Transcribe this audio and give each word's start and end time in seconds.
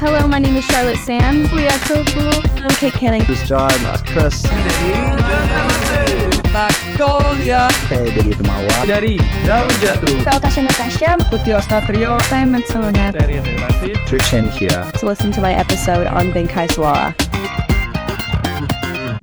Hello, 0.00 0.26
my 0.28 0.38
name 0.38 0.56
is 0.56 0.64
Charlotte 0.66 0.98
Sands. 0.98 1.50
We 1.52 1.66
are 1.66 1.78
so 1.86 2.04
cool. 2.04 2.32
I'm 2.62 2.70
Kate 2.76 2.92
Canning. 2.92 3.24
This 3.24 3.42
is 3.42 3.48
John, 3.48 3.70
Chris. 4.06 4.42
Magnolia 6.54 7.68
Saya 7.90 8.08
dari 8.08 8.32
Temawa. 8.34 8.76
dari 8.88 9.14
Daun 9.46 9.68
Jatuh 9.82 10.16
Saya 10.24 10.38
Tasha 10.40 10.62
Natasha. 10.64 11.10
Putih 11.30 11.58
Ostatrio 11.58 12.16
Simon 12.30 12.62
Solonet. 12.66 13.14
dari 13.14 13.38
Relasi 13.42 13.94
Trishan 14.06 14.46
here. 14.54 14.86
To 14.98 15.06
listen 15.06 15.30
to 15.34 15.40
my 15.42 15.52
episode 15.54 16.06
on 16.06 16.30
Bengkai 16.32 16.70
Suara. 16.70 17.12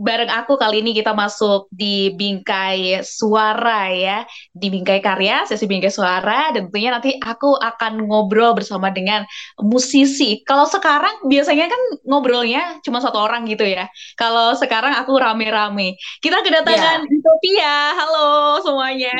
Bareng 0.05 0.29
aku 0.29 0.53
kali 0.61 0.85
ini 0.85 0.93
kita 0.93 1.17
masuk 1.17 1.65
di 1.73 2.13
bingkai 2.13 3.01
suara 3.01 3.89
ya, 3.89 4.21
di 4.53 4.69
bingkai 4.69 5.01
karya, 5.01 5.49
sesi 5.49 5.65
bingkai 5.65 5.89
suara, 5.89 6.53
dan 6.53 6.69
tentunya 6.69 6.93
nanti 6.93 7.17
aku 7.17 7.57
akan 7.57 8.05
ngobrol 8.05 8.53
bersama 8.53 8.93
dengan 8.93 9.25
musisi. 9.57 10.45
Kalau 10.45 10.69
sekarang 10.69 11.25
biasanya 11.25 11.73
kan 11.73 11.81
ngobrolnya 12.05 12.77
cuma 12.85 13.01
satu 13.01 13.17
orang 13.17 13.49
gitu 13.49 13.65
ya. 13.65 13.89
Kalau 14.13 14.53
sekarang 14.53 14.93
aku 14.93 15.17
rame-rame. 15.17 15.97
Kita 16.21 16.45
kedatangan 16.45 17.09
Utopia. 17.09 17.97
Halo 17.97 18.61
semuanya. 18.61 19.15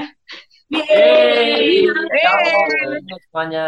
Yeay, 0.70 1.86
Yeay. 1.90 3.02
semuanya. 3.30 3.66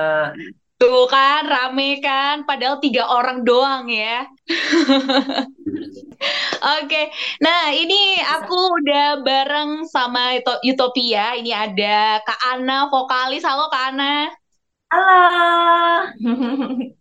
Tuh 0.78 1.10
kan, 1.10 1.42
rame 1.50 1.98
kan, 2.06 2.46
padahal 2.46 2.78
tiga 2.78 3.10
orang 3.10 3.42
doang 3.42 3.90
ya. 3.90 4.30
Oke, 6.78 7.10
nah 7.42 7.74
ini 7.74 8.22
aku 8.22 8.78
udah 8.78 9.26
bareng 9.26 9.90
sama 9.90 10.38
Uto- 10.38 10.62
Utopia. 10.62 11.34
Ini 11.34 11.50
ada 11.50 12.22
Kak 12.22 12.40
Ana, 12.54 12.94
vokalis. 12.94 13.42
Halo 13.42 13.74
Kak 13.74 13.84
Ana. 13.90 14.30
Halo. 14.94 15.18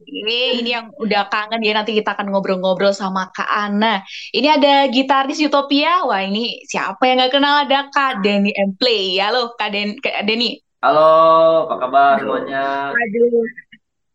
Ini, 0.08 0.64
ini 0.64 0.70
yang 0.72 0.88
udah 0.96 1.28
kangen 1.28 1.60
ya, 1.60 1.76
nanti 1.76 1.92
kita 1.92 2.16
akan 2.16 2.32
ngobrol-ngobrol 2.32 2.96
sama 2.96 3.28
Kak 3.28 3.46
Ana. 3.46 4.00
Ini 4.32 4.56
ada 4.56 4.88
gitaris 4.88 5.36
Utopia. 5.44 6.00
Wah 6.08 6.24
ini 6.24 6.64
siapa 6.64 7.04
yang 7.04 7.20
nggak 7.20 7.32
kenal 7.36 7.68
ada 7.68 7.92
Kak 7.92 8.24
Denny 8.24 8.56
and 8.56 8.80
Play. 8.80 9.20
Halo 9.20 9.52
Kak, 9.60 9.68
Den 9.68 10.00
Kak 10.00 10.24
Denny. 10.24 10.64
Halo, 10.84 11.64
apa 11.66 11.74
kabar 11.82 12.14
semuanya? 12.20 12.94
Aduh. 12.94 13.42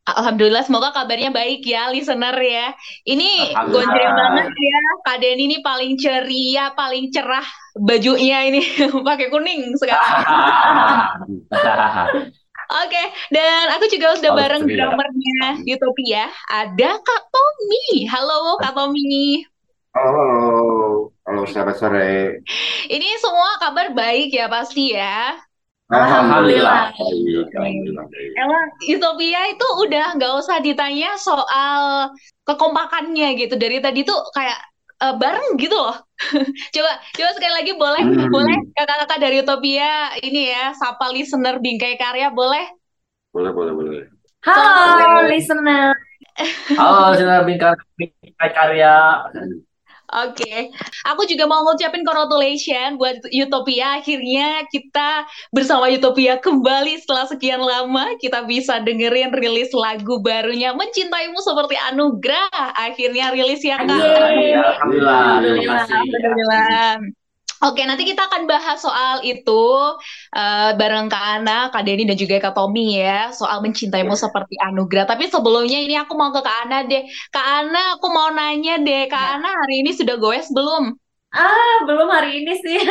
Alhamdulillah, 0.01 0.65
semoga 0.65 0.89
kabarnya 0.89 1.29
baik 1.29 1.61
ya, 1.61 1.93
listener 1.93 2.33
ya. 2.41 2.73
Ini 3.05 3.53
gonjreng 3.69 4.13
banget 4.17 4.49
ya, 4.49 4.79
Kak 5.05 5.17
Denny 5.21 5.45
ini 5.45 5.57
paling 5.61 5.93
ceria, 6.01 6.73
paling 6.73 7.13
cerah 7.13 7.45
bajunya 7.77 8.49
ini 8.49 8.65
pakai 9.07 9.29
kuning 9.29 9.77
sekarang. 9.77 10.01
Oke, 12.71 13.03
dan 13.29 13.77
aku 13.77 13.85
juga 13.91 14.15
sudah 14.17 14.31
bareng 14.33 14.63
drummernya 14.65 15.59
Utopia. 15.69 16.33
Ada 16.49 16.97
Kak 16.97 17.21
Tommy. 17.29 18.07
Halo 18.09 18.57
Kak 18.57 18.73
Tommy. 18.73 19.43
Halo, 19.91 20.09
halo, 20.09 20.63
halo 21.27 21.41
selamat 21.45 21.75
sore. 21.77 22.41
Ini 22.87 23.19
semua 23.19 23.59
kabar 23.59 23.91
baik 23.93 24.33
ya 24.33 24.47
pasti 24.47 24.95
ya. 24.95 25.35
Alhamdulillah. 25.91 26.95
Alhamdulillah. 26.95 28.05
Emang 28.39 28.65
Utopia 28.87 29.41
itu 29.51 29.67
udah 29.83 30.05
nggak 30.15 30.33
usah 30.39 30.57
ditanya 30.63 31.19
soal 31.19 32.11
kekompakannya 32.47 33.35
gitu. 33.35 33.59
Dari 33.59 33.83
tadi 33.83 34.07
tuh 34.07 34.15
kayak 34.31 34.59
eh, 35.03 35.13
bareng 35.19 35.59
gitu 35.59 35.75
loh. 35.75 35.95
coba 36.75 36.91
coba 37.17 37.29
sekali 37.35 37.53
lagi 37.53 37.71
boleh 37.75 38.03
Hmm. 38.07 38.29
boleh 38.31 38.55
kakak-kakak 38.77 39.19
dari 39.19 39.37
Utopia 39.43 40.15
ini 40.21 40.53
ya 40.53 40.71
sapa 40.77 41.11
listener 41.11 41.59
Bingkai 41.59 41.99
Karya 41.99 42.31
boleh? 42.31 42.65
Boleh, 43.35 43.51
boleh, 43.51 43.73
boleh. 43.75 44.03
Halo, 44.47 45.27
listener. 45.27 45.91
Halo, 46.79 47.13
Sinar 47.19 47.43
Bingkai 47.43 47.75
Bingkai 47.99 48.49
Karya. 48.55 48.95
Oke, 50.11 50.75
aku 51.07 51.23
juga 51.23 51.47
mau 51.47 51.63
ngucapin 51.63 52.03
congratulations 52.03 52.99
buat 52.99 53.23
Utopia. 53.31 54.03
Akhirnya 54.03 54.67
kita 54.67 55.23
bersama 55.55 55.87
Utopia 55.87 56.35
kembali 56.35 56.99
setelah 56.99 57.31
sekian 57.31 57.63
lama. 57.63 58.19
Kita 58.19 58.43
bisa 58.43 58.83
dengerin 58.83 59.31
rilis 59.31 59.71
lagu 59.71 60.19
barunya 60.19 60.75
Mencintaimu 60.75 61.39
Seperti 61.39 61.79
Anugerah. 61.79 62.75
Akhirnya 62.75 63.31
rilis 63.31 63.63
ya, 63.63 63.79
Kak. 63.79 63.87
Alhamdulillah, 63.87 65.39
terima 65.39 65.87
kasih. 65.87 65.95
Alhamdulillah. 65.95 67.20
Oke, 67.61 67.85
nanti 67.85 68.09
kita 68.09 68.25
akan 68.25 68.49
bahas 68.49 68.81
soal 68.81 69.21
itu 69.21 69.61
eh, 70.33 70.73
bareng 70.73 71.13
Kak 71.13 71.25
Ana, 71.37 71.69
Kak 71.69 71.85
Denny, 71.85 72.09
dan 72.09 72.17
juga 72.17 72.41
Kak 72.41 72.57
Tommy 72.57 72.97
ya, 72.97 73.29
soal 73.29 73.61
mencintaimu 73.61 74.17
seperti 74.17 74.57
anugerah. 74.57 75.05
Tapi 75.05 75.29
sebelumnya 75.29 75.77
ini 75.77 75.93
aku 75.93 76.17
mau 76.17 76.33
ke 76.33 76.41
Kak 76.41 76.57
Ana 76.65 76.81
deh. 76.89 77.05
Kak 77.29 77.45
Ana, 77.45 78.01
aku 78.01 78.09
mau 78.09 78.33
nanya 78.33 78.81
deh, 78.81 79.05
Kak 79.05 79.37
Ana 79.37 79.53
hari 79.61 79.85
ini 79.85 79.93
sudah 79.93 80.17
goes 80.17 80.49
belum? 80.49 80.97
Ah, 81.31 81.87
belum 81.87 82.11
hari 82.11 82.43
ini 82.43 82.53
sih. 82.59 82.79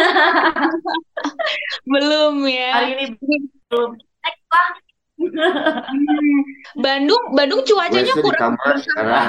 Belum 1.93 2.41
ya. 2.49 2.73
Hari 2.73 2.89
ini 2.97 3.05
belum. 3.69 4.01
Next 4.01 4.45
lah. 4.49 4.71
Hmm. 5.21 6.41
Bandung, 6.81 7.37
Bandung 7.37 7.61
cuacanya 7.69 8.17
kurang. 8.17 8.57
kamar 8.57 8.75
sekarang. 8.81 9.29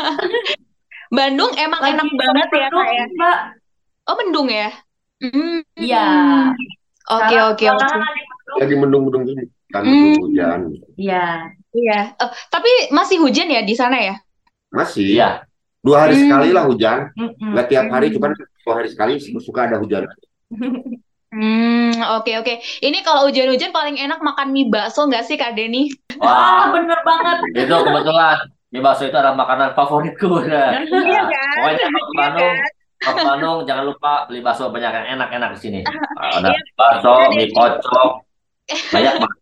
Bandung 1.16 1.52
emang 1.60 1.80
Lagi 1.84 2.00
enak 2.00 2.08
banget 2.16 2.48
ya, 2.56 2.68
Kak 2.72 2.88
ya. 2.88 3.04
Mbak. 3.12 3.38
Oh, 4.04 4.14
mendung 4.20 4.48
ya? 4.52 4.68
Hmm. 5.20 5.64
Iya. 5.74 6.04
Oke, 7.04 7.36
oke, 7.52 7.64
oke. 7.68 7.84
lagi 7.84 7.96
mendung. 7.96 8.58
Lagi 8.60 8.74
mendung-mendung 8.76 9.22
gini. 9.24 9.44
Kan 9.72 9.82
Hmm. 9.84 10.14
hujan. 10.20 10.60
Iya. 10.94 11.24
Iya. 11.74 11.98
Oh, 12.20 12.30
tapi 12.52 12.70
masih 12.94 13.18
hujan 13.24 13.50
ya 13.50 13.60
di 13.64 13.74
sana 13.74 13.96
ya? 13.98 14.14
Masih. 14.70 15.18
Iya. 15.18 15.30
Dua 15.84 16.08
hari 16.08 16.16
Hmm. 16.16 16.22
sekali 16.28 16.48
lah 16.52 16.64
hujan. 16.64 16.98
Mm-mm. 17.16 17.52
Nggak 17.52 17.66
tiap 17.68 17.86
hari, 17.92 18.06
cuman 18.12 18.32
dua 18.64 18.74
hari 18.80 18.88
sekali 18.88 19.12
suka 19.20 19.68
ada 19.68 19.76
hujan. 19.80 20.04
Hmm, 21.34 21.90
oke 22.14 22.30
oke. 22.38 22.54
Ini 22.78 23.02
kalau 23.02 23.26
hujan-hujan 23.26 23.74
paling 23.74 23.98
enak 23.98 24.22
makan 24.22 24.54
mie 24.54 24.70
bakso 24.70 25.02
nggak 25.10 25.26
sih 25.26 25.34
Kak 25.34 25.58
Denny? 25.58 25.90
Wah, 26.22 26.30
Wah, 26.30 26.64
bener 26.70 26.94
banget. 27.02 27.36
itu 27.58 27.74
kebetulan 27.74 28.38
mie 28.70 28.78
bakso 28.78 29.02
itu 29.10 29.18
adalah 29.18 29.34
makanan 29.34 29.74
favoritku. 29.74 30.30
Udah. 30.30 30.78
Iya 30.86 31.22
kan? 31.26 31.54
Pokoknya 31.58 31.86
kalau 31.90 32.06
ke 32.06 32.14
Iya 32.14 32.18
Bandung, 32.22 32.54
ke 32.96 33.10
Bandung 33.16 33.62
jangan 33.64 33.84
lupa 33.84 34.24
beli 34.24 34.40
bakso 34.40 34.68
banyak 34.68 34.90
yang 34.90 35.06
enak-enak 35.14 35.50
di 35.54 35.60
sini. 35.60 35.80
Ada 36.34 36.48
Iya. 36.48 36.60
bakso, 36.74 37.12
Ada 37.12 37.26
mie 37.30 37.44
di- 37.44 37.52
kocok, 37.52 38.10
banyak 38.90 39.12
banget. 39.16 39.32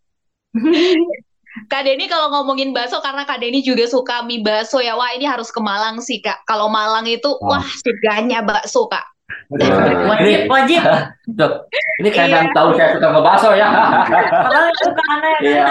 Kak 1.63 1.85
Denny 1.85 2.05
kalau 2.07 2.33
ngomongin 2.33 2.73
bakso 2.73 2.97
karena 2.99 3.23
Kak 3.23 3.37
Denny 3.37 3.61
juga 3.61 3.85
suka 3.85 4.21
mie 4.21 4.41
bakso 4.41 4.81
ya. 4.81 4.97
Wah, 4.97 5.13
ini 5.13 5.23
harus 5.23 5.53
ke 5.53 5.61
Malang 5.61 6.01
sih, 6.01 6.17
Kak. 6.17 6.41
Kalau 6.43 6.65
Malang 6.65 7.05
itu 7.05 7.29
Oh. 7.29 7.45
wah 7.47 7.61
surganya 7.61 8.41
bakso, 8.41 8.89
Kak. 8.89 9.05
Nah, 9.49 10.09
Wajib, 10.09 10.45
wajib. 10.45 10.81
Tuh, 11.31 11.51
ini 11.97 12.09
kayak 12.09 12.27
Iya. 12.27 12.35
yang 12.35 12.49
tahu 12.51 12.69
saya 12.73 12.89
suka 12.91 13.07
ngebakso 13.07 13.49
ya. 13.53 13.69
Padahal 14.29 14.65
itu 14.67 14.89
kan 14.89 15.05
aneh. 15.11 15.35
Iya. 15.41 15.65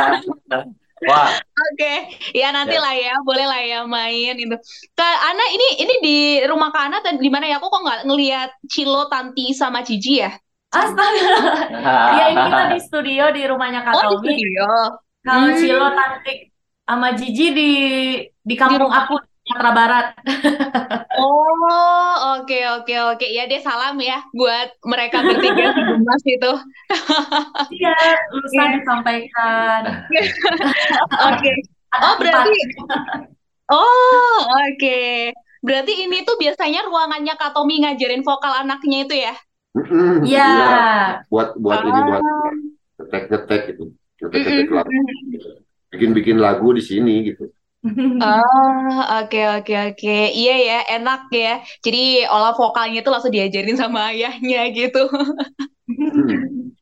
Wah, 1.02 1.34
Oke, 1.72 1.92
ya 2.34 2.48
nanti 2.54 2.74
Ya. 2.74 2.82
lah 2.82 2.94
ya, 2.94 3.12
boleh 3.26 3.44
lah 3.46 3.60
ya 3.62 3.78
main 3.86 4.34
itu. 4.38 4.56
Kak 4.94 5.16
Ana 5.28 5.44
ini 5.54 5.66
ini 5.82 5.94
di 6.02 6.16
rumah 6.46 6.70
Kak 6.74 6.84
Ana 6.90 6.98
dan 7.02 7.18
di 7.18 7.28
mana 7.30 7.46
ya? 7.50 7.58
Aku 7.58 7.68
kok 7.70 7.82
nggak 7.82 8.00
ngelihat 8.08 8.50
Cilo, 8.70 9.06
Tanti 9.10 9.50
sama 9.54 9.82
Cici 9.82 10.22
ya? 10.22 10.30
Astaga. 10.72 11.34
Iya, 12.16 12.24
ini 12.32 12.40
kita 12.48 12.64
di 12.72 12.78
studio 12.80 13.24
di 13.36 13.42
rumahnya 13.50 13.80
Kak 13.84 13.94
Oh, 13.94 14.00
di 14.00 14.16
Tommy. 14.16 14.32
studio. 14.32 14.66
Kalau 15.22 15.48
Hmm. 15.48 15.58
Cilo, 15.58 15.86
Tantik, 15.94 16.38
sama 16.82 17.08
Gigi 17.18 17.46
di 17.54 17.70
di 18.42 18.54
kampung 18.58 18.90
rumah. 18.90 19.06
aku, 19.06 19.14
Sumatera 19.52 19.70
Barat. 19.76 20.06
Oh, 21.20 22.12
oke 22.40 22.58
oke 22.80 22.94
oke. 23.12 23.26
Ya 23.28 23.44
deh 23.44 23.60
salam 23.60 24.00
ya 24.00 24.24
buat 24.32 24.72
mereka 24.88 25.20
bertiga 25.20 25.76
di 25.76 25.82
Gemas 25.84 26.22
itu. 26.24 26.52
Iya, 27.68 27.96
lusa 28.32 28.62
disampaikan. 28.72 29.80
Oke. 31.28 31.50
Ada 31.92 32.04
Oh, 32.08 32.14
berarti. 32.16 32.56
Oh, 33.68 34.36
oke. 34.40 35.00
Berarti 35.60 35.92
ini 36.08 36.24
tuh 36.24 36.40
biasanya 36.40 36.88
ruangannya 36.88 37.36
Kak 37.36 37.52
Tommy 37.52 37.84
ngajarin 37.84 38.24
vokal 38.24 38.64
anaknya 38.64 39.04
itu 39.04 39.14
ya? 39.20 39.34
Iya. 40.24 40.52
Buat 41.28 41.60
buat 41.60 41.84
ini 41.84 41.92
Ah. 41.92 42.04
buat 42.08 42.22
ngetek-ngetek 43.04 43.62
gitu. 43.76 43.84
Ngetek-ngetek 44.24 44.68
Mm-mm. 44.72 44.76
lagu. 44.80 44.90
Bikin-bikin 45.92 46.38
lagu 46.40 46.72
di 46.72 46.80
sini 46.80 47.28
gitu. 47.28 47.52
Oh, 48.22 48.98
oke 49.18 49.38
oke 49.58 49.72
oke. 49.86 50.10
Iya 50.38 50.52
ya, 50.68 50.74
enak 50.94 51.20
ya. 51.34 51.50
Jadi 51.84 51.98
olah 52.32 52.52
vokalnya 52.58 52.96
itu 53.02 53.10
langsung 53.12 53.34
diajarin 53.36 53.76
sama 53.82 53.98
ayahnya 54.14 54.58
gitu. 54.78 54.98
Hmm. 55.88 56.72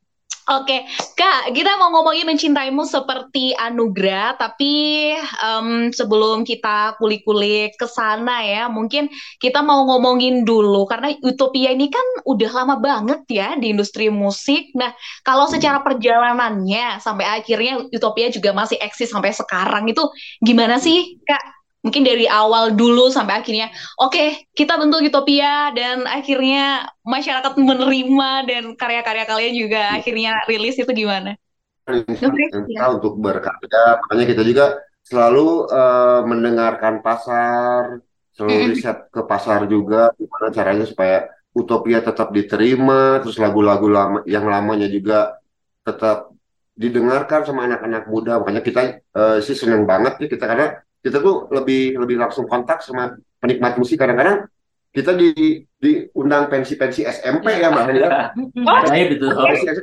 Oke, 0.51 0.83
Kak, 1.15 1.55
kita 1.55 1.79
mau 1.79 1.95
ngomongin 1.95 2.27
mencintaimu 2.27 2.83
seperti 2.83 3.55
anugerah, 3.55 4.35
tapi 4.35 5.15
em, 5.15 5.95
sebelum 5.95 6.43
kita 6.43 6.99
kulik-kulik 6.99 7.79
ke 7.79 7.87
sana 7.87 8.43
ya, 8.43 8.67
mungkin 8.67 9.07
kita 9.39 9.63
mau 9.63 9.87
ngomongin 9.87 10.43
dulu 10.43 10.91
karena 10.91 11.15
Utopia 11.23 11.71
ini 11.71 11.87
kan 11.87 12.03
udah 12.27 12.51
lama 12.51 12.83
banget 12.83 13.23
ya 13.31 13.55
di 13.55 13.71
industri 13.71 14.11
musik. 14.11 14.75
Nah, 14.75 14.91
kalau 15.23 15.47
secara 15.47 15.87
perjalanannya 15.87 16.99
sampai 16.99 17.31
akhirnya 17.31 17.87
Utopia 17.87 18.27
juga 18.35 18.51
masih 18.51 18.83
eksis 18.83 19.15
sampai 19.15 19.31
sekarang 19.31 19.87
itu 19.87 20.03
gimana 20.43 20.83
sih, 20.83 21.15
Kak? 21.23 21.60
Mungkin 21.81 22.05
dari 22.05 22.29
awal 22.29 22.77
dulu 22.77 23.09
sampai 23.09 23.41
akhirnya, 23.41 23.73
oke, 23.97 24.53
kita 24.53 24.77
bentuk 24.77 25.01
Utopia 25.01 25.73
dan 25.73 26.05
akhirnya 26.05 26.85
masyarakat 27.01 27.57
menerima 27.57 28.31
dan 28.45 28.63
karya-karya 28.77 29.25
kalian 29.25 29.55
juga 29.57 29.81
akhirnya 29.97 30.45
rilis 30.45 30.77
itu 30.77 30.93
gimana? 30.93 31.41
Kita 31.89 32.85
untuk 32.95 33.19
berkarya 33.19 33.99
makanya 34.07 34.25
kita 34.31 34.43
juga 34.47 34.65
selalu 35.03 35.67
eh, 35.73 36.21
mendengarkan 36.31 36.95
pasar 37.03 37.99
selalu 38.37 38.55
Mm-mm. 38.55 38.71
riset 38.71 38.99
ke 39.11 39.21
pasar 39.27 39.67
juga 39.67 40.15
gimana 40.15 40.47
caranya 40.55 40.85
supaya 40.87 41.27
Utopia 41.51 41.99
tetap 41.99 42.31
diterima 42.31 43.19
terus 43.19 43.43
lagu-lagu 43.43 43.91
lama 43.91 44.19
yang 44.23 44.47
lamanya 44.47 44.87
juga 44.87 45.35
tetap 45.83 46.31
didengarkan 46.79 47.43
sama 47.43 47.67
anak-anak 47.67 48.07
muda 48.07 48.39
makanya 48.39 48.63
kita 48.63 48.81
eh, 49.03 49.39
sih 49.43 49.57
seneng 49.59 49.83
banget 49.91 50.23
ya 50.23 50.27
kita 50.31 50.45
karena 50.47 50.67
kita 51.01 51.19
tuh 51.21 51.49
lebih 51.53 51.97
lebih 51.97 52.17
langsung 52.21 52.45
kontak 52.45 52.85
sama 52.85 53.17
penikmat 53.41 53.77
musik 53.81 53.97
kadang-kadang 53.97 54.45
kita 54.91 55.15
di 55.15 55.63
diundang 55.79 56.51
pensi-pensi 56.51 57.07
SMP 57.07 57.63
ya 57.63 57.71
mbak 57.71 57.85
ya 57.95 58.11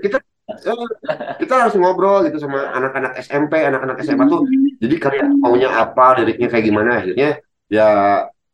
kita 0.04 0.18
eh, 0.48 0.75
kita 1.42 1.54
harus 1.58 1.75
ngobrol 1.75 2.24
gitu 2.28 2.40
sama 2.40 2.72
anak-anak 2.72 3.19
SMP, 3.19 3.68
anak-anak 3.68 4.00
SMA 4.04 4.25
tuh. 4.31 4.48
Jadi 4.80 4.96
kalian 4.96 5.28
maunya 5.44 5.69
apa, 5.75 6.22
liriknya 6.22 6.48
kayak 6.48 6.66
gimana 6.66 7.04
akhirnya 7.04 7.40
ya 7.68 7.90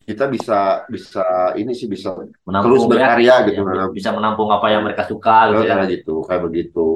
kita 0.04 0.26
bisa 0.28 0.84
bisa 0.92 1.54
ini 1.56 1.72
sih 1.72 1.88
bisa 1.88 2.12
Menampung 2.44 2.76
Terus 2.76 2.82
ya. 2.84 2.90
berkarya 2.92 3.36
gitu, 3.48 3.62
Ya, 3.64 3.86
bisa 3.94 4.10
menampung 4.12 4.50
apa 4.52 4.68
yang 4.74 4.84
mereka 4.84 5.08
suka 5.08 5.54
gitu 5.54 5.64
ya. 5.64 5.80
kayak 5.80 5.90
gitu, 6.02 6.16
kayak 6.28 6.42
begitu. 6.44 6.88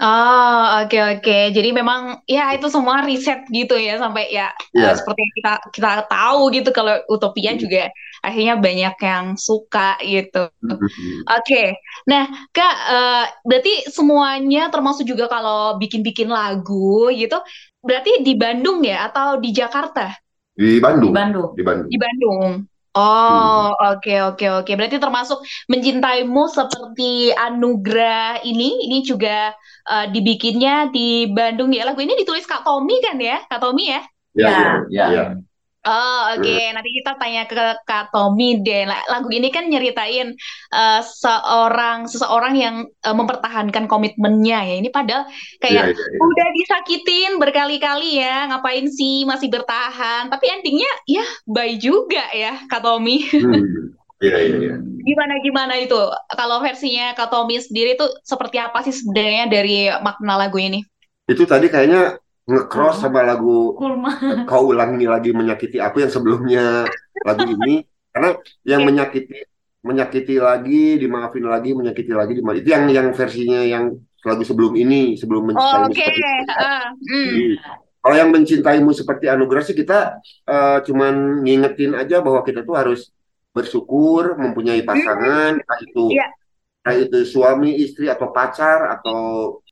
Oh, 0.00 0.62
oke 0.82 0.96
oke. 1.20 1.36
Jadi 1.52 1.68
memang 1.70 2.24
ya 2.24 2.56
itu 2.56 2.66
semua 2.72 3.04
riset 3.04 3.44
gitu 3.52 3.76
ya 3.76 4.00
sampai 4.00 4.32
ya 4.32 4.48
eh, 4.72 4.80
Iya. 4.80 4.96
seperti 4.96 5.20
yang 5.20 5.34
kita 5.38 5.52
kita 5.68 5.90
tahu 6.08 6.40
gitu 6.56 6.70
kalau 6.72 6.96
Utopia 7.12 7.52
juga 7.60 7.92
akhirnya 8.24 8.56
banyak 8.56 8.94
yang 8.98 9.24
suka 9.36 10.00
gitu. 10.00 10.48
Oke. 11.28 11.76
Nah, 12.08 12.24
Kak, 12.56 12.74
eh, 12.88 13.24
berarti 13.44 13.72
semuanya 13.92 14.72
termasuk 14.72 15.04
juga 15.04 15.28
kalau 15.28 15.76
bikin-bikin 15.76 16.32
lagu 16.32 17.12
gitu, 17.12 17.36
berarti 17.84 18.24
di 18.24 18.32
Bandung 18.34 18.80
ya 18.82 19.12
atau 19.12 19.38
di 19.38 19.52
Jakarta? 19.52 20.08
Di 20.56 20.76
di 20.76 20.80
Bandung, 20.80 21.12
Bandung. 21.12 21.48
di 21.52 21.62
Bandung. 21.62 21.88
Di 21.92 21.98
Bandung. 22.00 22.48
Oh, 22.92 23.72
oke 23.80 24.12
oke 24.28 24.44
oke. 24.60 24.70
Berarti 24.76 25.00
termasuk 25.00 25.40
mencintaimu 25.72 26.44
seperti 26.52 27.32
anugerah 27.32 28.44
ini, 28.44 28.84
ini 28.84 29.00
juga 29.00 29.56
eh, 29.88 30.04
dibikinnya 30.12 30.92
di 30.92 31.24
Bandung 31.32 31.72
ya. 31.72 31.88
Lagu 31.88 32.00
ini 32.04 32.12
ditulis 32.20 32.44
Kak 32.44 32.60
Tommy 32.68 33.00
kan 33.00 33.16
ya? 33.16 33.40
Kak 33.48 33.60
Tommy 33.64 33.82
ya? 33.96 34.00
Ya, 34.34 34.48
Ya. 34.48 34.84
ya, 34.90 35.06
Ya. 35.12 35.42
Oh, 35.82 36.20
oke. 36.38 36.54
Nanti 36.78 36.90
kita 36.94 37.18
tanya 37.18 37.42
ke 37.50 37.58
Kak 37.82 38.14
Tommy 38.14 38.62
deh. 38.62 38.86
La- 38.86 39.02
Lagu 39.10 39.26
ini 39.34 39.50
kan 39.50 39.66
nyeritain 39.66 40.30
eh, 40.70 41.00
seorang 41.02 42.06
seseorang 42.06 42.54
yang 42.54 42.76
eh, 42.86 43.14
mempertahankan 43.18 43.90
komitmennya 43.90 44.62
ya. 44.62 44.74
Ini 44.78 44.88
padahal 44.94 45.26
Iya, 45.26 45.58
kayak 45.58 45.84
iya, 45.90 46.04
iya. 46.06 46.18
udah 46.22 46.48
disakitin 46.54 47.30
berkali-kali 47.42 48.22
ya. 48.22 48.46
Ngapain 48.54 48.86
sih 48.94 49.26
masih 49.26 49.50
bertahan? 49.50 50.30
Tapi 50.30 50.44
endingnya 50.54 50.90
ya 51.10 51.26
bye 51.50 51.74
juga 51.82 52.30
ya, 52.30 52.62
Kak 52.70 52.86
Tommy. 52.86 53.26
Hmm. 53.34 53.90
Iya, 54.22 54.38
iya, 54.38 54.56
iya. 54.62 54.74
Gimana 55.02 55.34
gimana 55.42 55.74
itu? 55.82 55.98
Kalau 56.30 56.62
versinya 56.62 57.10
Kak 57.18 57.26
Tommy 57.34 57.58
sendiri 57.58 57.98
tuh 57.98 58.06
seperti 58.22 58.62
apa 58.62 58.86
sih 58.86 58.94
sebenarnya 58.94 59.50
dari 59.50 59.90
makna 59.98 60.38
lagu 60.38 60.62
ini? 60.62 60.86
Itu 61.26 61.42
tadi 61.42 61.66
kayaknya 61.66 62.21
nge-cross 62.42 63.06
sama 63.06 63.22
lagu 63.22 63.74
Kurma. 63.78 64.10
Kau 64.50 64.74
ulangi 64.74 65.06
lagi 65.06 65.30
menyakiti 65.30 65.78
aku 65.78 66.02
yang 66.02 66.10
sebelumnya 66.10 66.84
lagu 67.22 67.46
ini 67.46 67.86
karena 68.10 68.30
yang 68.66 68.80
Oke. 68.82 68.88
menyakiti 68.90 69.36
menyakiti 69.82 70.36
lagi 70.38 70.98
dimaafin 70.98 71.42
lagi 71.46 71.70
menyakiti 71.74 72.12
lagi 72.14 72.32
dimaafin 72.38 72.60
itu 72.62 72.70
yang 72.70 72.84
yang 72.90 73.08
versinya 73.10 73.60
yang 73.66 73.84
lagu 74.22 74.42
sebelum 74.46 74.74
ini 74.78 75.18
sebelum 75.18 75.50
Oh, 75.50 75.86
mencintaimu 75.90 75.90
seperti 75.90 76.22
Ah, 76.54 76.86
hmm. 76.94 77.26
Jadi, 77.26 77.46
kalau 78.02 78.14
yang 78.18 78.30
mencintaimu 78.30 78.90
seperti 78.94 79.26
anugerah 79.26 79.62
sih 79.66 79.74
kita 79.74 79.98
eh, 80.46 80.78
cuman 80.86 81.42
ngingetin 81.42 81.92
aja 81.98 82.22
bahwa 82.22 82.42
kita 82.46 82.62
tuh 82.62 82.74
harus 82.78 83.10
bersyukur 83.50 84.38
mempunyai 84.38 84.82
pasangan 84.82 85.58
entah 85.58 85.78
itu 85.82 86.14
Iya. 86.14 86.26
entah 86.82 86.94
itu 86.98 87.18
suami 87.26 87.74
istri 87.78 88.06
atau 88.06 88.30
pacar 88.30 88.98
atau 88.98 89.20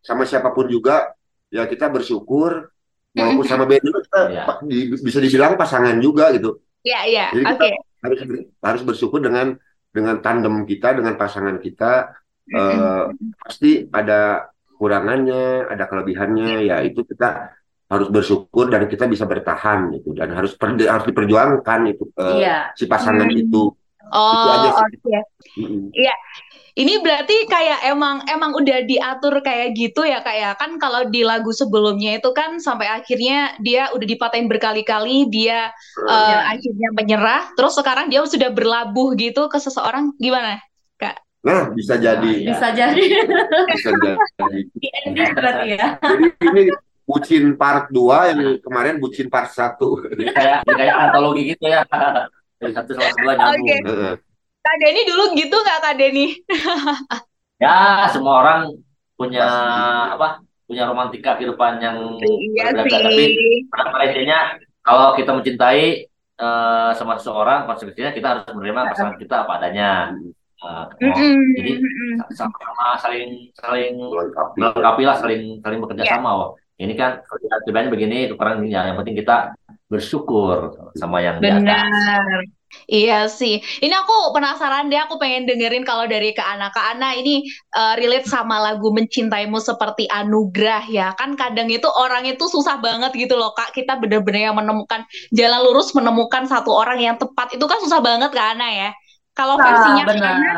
sama 0.03 0.27
siapa 0.27 0.51
pun 0.51 0.67
juga 0.67 1.11
ya 1.51 1.67
kita 1.67 1.91
bersyukur 1.91 2.71
maupun 3.11 3.43
sama 3.43 3.67
juga 3.67 3.99
kita 4.07 4.21
Iya. 4.31 4.45
di- 4.63 4.89
bisa 4.97 5.19
dibilang 5.19 5.59
pasangan 5.59 5.99
juga 5.99 6.31
gitu 6.31 6.63
Ya, 6.81 7.05
ya. 7.05 7.29
Jadi 7.35 7.45
kita- 7.45 7.61
Oke. 7.61 7.71
harus 8.01 8.19
harus 8.65 8.83
bersyukur 8.83 9.21
dengan 9.21 9.53
dengan 9.93 10.23
tandem 10.25 10.65
kita 10.65 10.97
dengan 10.97 11.19
pasangan 11.19 11.59
kita 11.59 12.15
eh, 12.49 13.05
pasti 13.37 13.85
ada 13.87 14.49
kurangannya 14.75 15.69
ada 15.69 15.85
kelebihannya 15.85 16.65
ya 16.65 16.81
itu 16.81 17.05
kita 17.05 17.53
harus 17.87 18.09
bersyukur 18.09 18.71
dan 18.71 18.87
kita 18.87 19.05
bisa 19.05 19.27
bertahan 19.27 19.91
gitu 19.93 20.15
dan 20.15 20.31
harus 20.33 20.55
per- 20.55 20.79
harus 20.79 21.05
diperjuangkan 21.05 21.81
itu 21.91 22.09
eh, 22.17 22.47
Iya. 22.47 22.59
si 22.73 22.87
pasangan 22.87 23.29
Hmm. 23.29 23.43
itu 23.45 23.63
Oh, 24.11 24.47
aja 24.51 24.71
sih. 24.71 24.85
oke. 24.85 25.19
Mm-mm. 25.59 25.83
Ini 26.71 27.03
berarti 27.03 27.51
kayak 27.51 27.83
emang 27.83 28.23
emang 28.31 28.55
udah 28.55 28.87
diatur 28.87 29.43
kayak 29.43 29.75
gitu 29.75 30.07
ya 30.07 30.23
kak 30.23 30.37
ya 30.39 30.51
kan 30.55 30.79
kalau 30.79 31.11
di 31.11 31.27
lagu 31.27 31.51
sebelumnya 31.51 32.23
itu 32.23 32.31
kan 32.31 32.63
sampai 32.63 32.87
akhirnya 32.87 33.59
dia 33.59 33.91
udah 33.91 34.07
dipatahin 34.07 34.47
berkali-kali 34.47 35.27
dia 35.29 35.75
eh, 36.07 36.15
Iya. 36.15 36.39
akhirnya 36.57 36.89
menyerah 36.95 37.43
terus 37.59 37.75
sekarang 37.75 38.07
dia 38.09 38.23
sudah 38.23 38.55
berlabuh 38.55 39.19
gitu 39.19 39.51
ke 39.51 39.59
seseorang 39.59 40.15
gimana? 40.17 40.63
nah 41.41 41.73
bisa 41.73 41.97
jadi 41.97 42.21
Iya. 42.21 42.53
Bisa 42.53 42.69
jadi 42.77 43.03
bisa 43.67 43.91
jadi 43.97 44.61
di 44.81 44.89
ending 44.93 45.31
berarti 45.33 45.67
ya. 45.73 45.87
jadi 45.97 46.25
ini 46.53 46.63
bucin 47.03 47.45
part 47.57 47.89
2 47.89 48.29
yang 48.31 48.41
kemarin 48.61 49.01
bucin 49.01 49.33
part 49.33 49.49
1 49.49 49.75
Jadi 50.15 50.25
kayak 50.31 50.69
jadi 50.69 50.77
kayak 50.85 50.97
antologi 51.01 51.43
gitu 51.57 51.65
ya. 51.67 51.81
Dari 52.61 52.73
satu 52.77 52.91
sama 52.93 53.09
sebelah 53.17 53.35
nyambung. 53.41 53.65
Oke. 53.65 53.77
Kak 54.61 54.77
Denny 54.77 55.03
dulu 55.09 55.25
gitu 55.33 55.57
nggak 55.57 55.79
Kak 55.81 55.95
Denny? 55.97 56.27
Ya, 57.61 58.09
semua 58.09 58.41
orang 58.41 58.73
punya 59.21 59.45
apa? 60.17 60.41
Punya 60.65 60.89
romantika 60.89 61.37
kehidupan 61.37 61.77
yang 61.85 62.17
Iya 62.17 62.73
berbeda. 62.73 63.05
Tapi 63.05 63.25
sih. 63.37 63.69
pada 63.69 63.93
pada 63.93 64.05
intinya 64.09 64.57
kalau 64.81 65.13
kita 65.13 65.37
mencintai 65.37 66.09
eh, 66.41 66.91
sama 66.97 67.21
seseorang, 67.21 67.69
konsekuensinya 67.69 68.17
kita 68.17 68.27
harus 68.33 68.45
menerima 68.57 68.81
pasangan 68.97 69.17
kita 69.21 69.45
apa 69.45 69.53
adanya. 69.61 70.09
Eh, 70.61 70.65
oh, 70.65 70.85
Mm-mm, 71.05 71.37
jadi 71.61 71.73
sama-sama 72.33 72.97
saling 72.97 73.53
saling 73.53 73.93
melengkapi 74.57 75.03
lah, 75.05 75.17
saling 75.21 75.61
saling 75.61 75.79
bekerja 75.85 76.05
Iya. 76.09 76.13
sama. 76.17 76.31
Oh, 76.33 76.49
ini 76.81 76.97
kan 76.97 77.21
kerjaan 77.29 77.93
begini, 77.93 78.25
itu 78.25 78.41
orang 78.41 78.65
ya, 78.73 78.89
yang 78.89 78.97
penting 78.97 79.21
kita 79.21 79.53
bersyukur 79.91 80.79
sama 80.95 81.19
yang 81.19 81.43
di 81.43 81.51
atas. 81.51 81.67
Benar. 81.67 82.47
Iya 82.87 83.27
sih. 83.27 83.59
Ini 83.59 83.91
aku 83.91 84.31
penasaran 84.31 84.87
deh, 84.87 85.03
aku 85.03 85.19
pengen 85.19 85.43
dengerin 85.43 85.83
kalau 85.83 86.07
dari 86.07 86.31
ke 86.31 86.39
anak 86.39 86.71
ke 86.71 86.79
anak 86.79 87.19
ini 87.19 87.43
eh, 87.75 87.95
relate 87.99 88.31
sama 88.31 88.63
lagu 88.63 88.95
Mencintaimu 88.95 89.59
Seperti 89.59 90.07
Anugerah 90.07 90.87
ya. 90.87 91.11
Kan 91.19 91.35
kadang 91.35 91.67
itu 91.67 91.91
orang 91.91 92.31
itu 92.31 92.47
susah 92.47 92.79
banget 92.79 93.11
gitu 93.19 93.35
loh, 93.35 93.51
Kak. 93.59 93.75
Kita 93.75 93.99
bener-bener 93.99 94.55
yang 94.55 94.57
menemukan 94.57 95.03
jalan 95.35 95.61
lurus 95.67 95.91
menemukan 95.99 96.47
satu 96.47 96.71
orang 96.71 97.03
yang 97.03 97.17
tepat 97.19 97.59
itu 97.59 97.65
kan 97.67 97.83
susah 97.83 97.99
banget 97.99 98.31
Kak 98.31 98.55
Ana 98.55 98.69
ya. 98.71 98.91
Kalau 99.35 99.59
Nah, 99.59 99.67
versinya 99.67 100.05
benar. 100.07 100.35
Ana, 100.39 100.55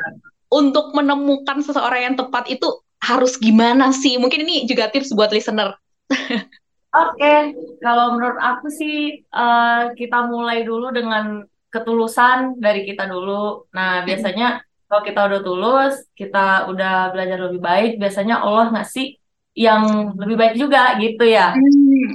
untuk 0.52 0.92
menemukan 0.92 1.64
seseorang 1.64 2.12
yang 2.12 2.16
tepat 2.20 2.44
itu 2.52 2.68
harus 3.00 3.40
gimana 3.40 3.88
sih? 3.96 4.20
Mungkin 4.20 4.44
ini 4.44 4.68
juga 4.68 4.92
tips 4.92 5.16
buat 5.16 5.32
listener. 5.32 5.72
Oke, 6.92 7.56
kalau 7.80 8.20
menurut 8.20 8.36
aku 8.36 8.68
sih 8.68 9.24
eh, 9.24 9.82
kita 9.96 10.28
mulai 10.28 10.60
dulu 10.60 10.92
dengan 10.92 11.40
ketulusan 11.72 12.60
dari 12.60 12.84
kita 12.84 13.08
dulu. 13.08 13.64
Nah, 13.72 14.04
biasanya 14.04 14.60
kalau 14.84 15.00
kita 15.00 15.20
udah 15.24 15.40
tulus, 15.40 15.94
kita 16.12 16.68
udah 16.68 17.08
belajar 17.16 17.38
lebih 17.48 17.64
baik, 17.64 17.90
biasanya 17.96 18.44
Allah 18.44 18.68
ngasih 18.76 19.16
yang 19.56 20.12
lebih 20.20 20.36
baik 20.36 20.54
juga 20.60 21.00
gitu 21.00 21.24
ya. 21.24 21.56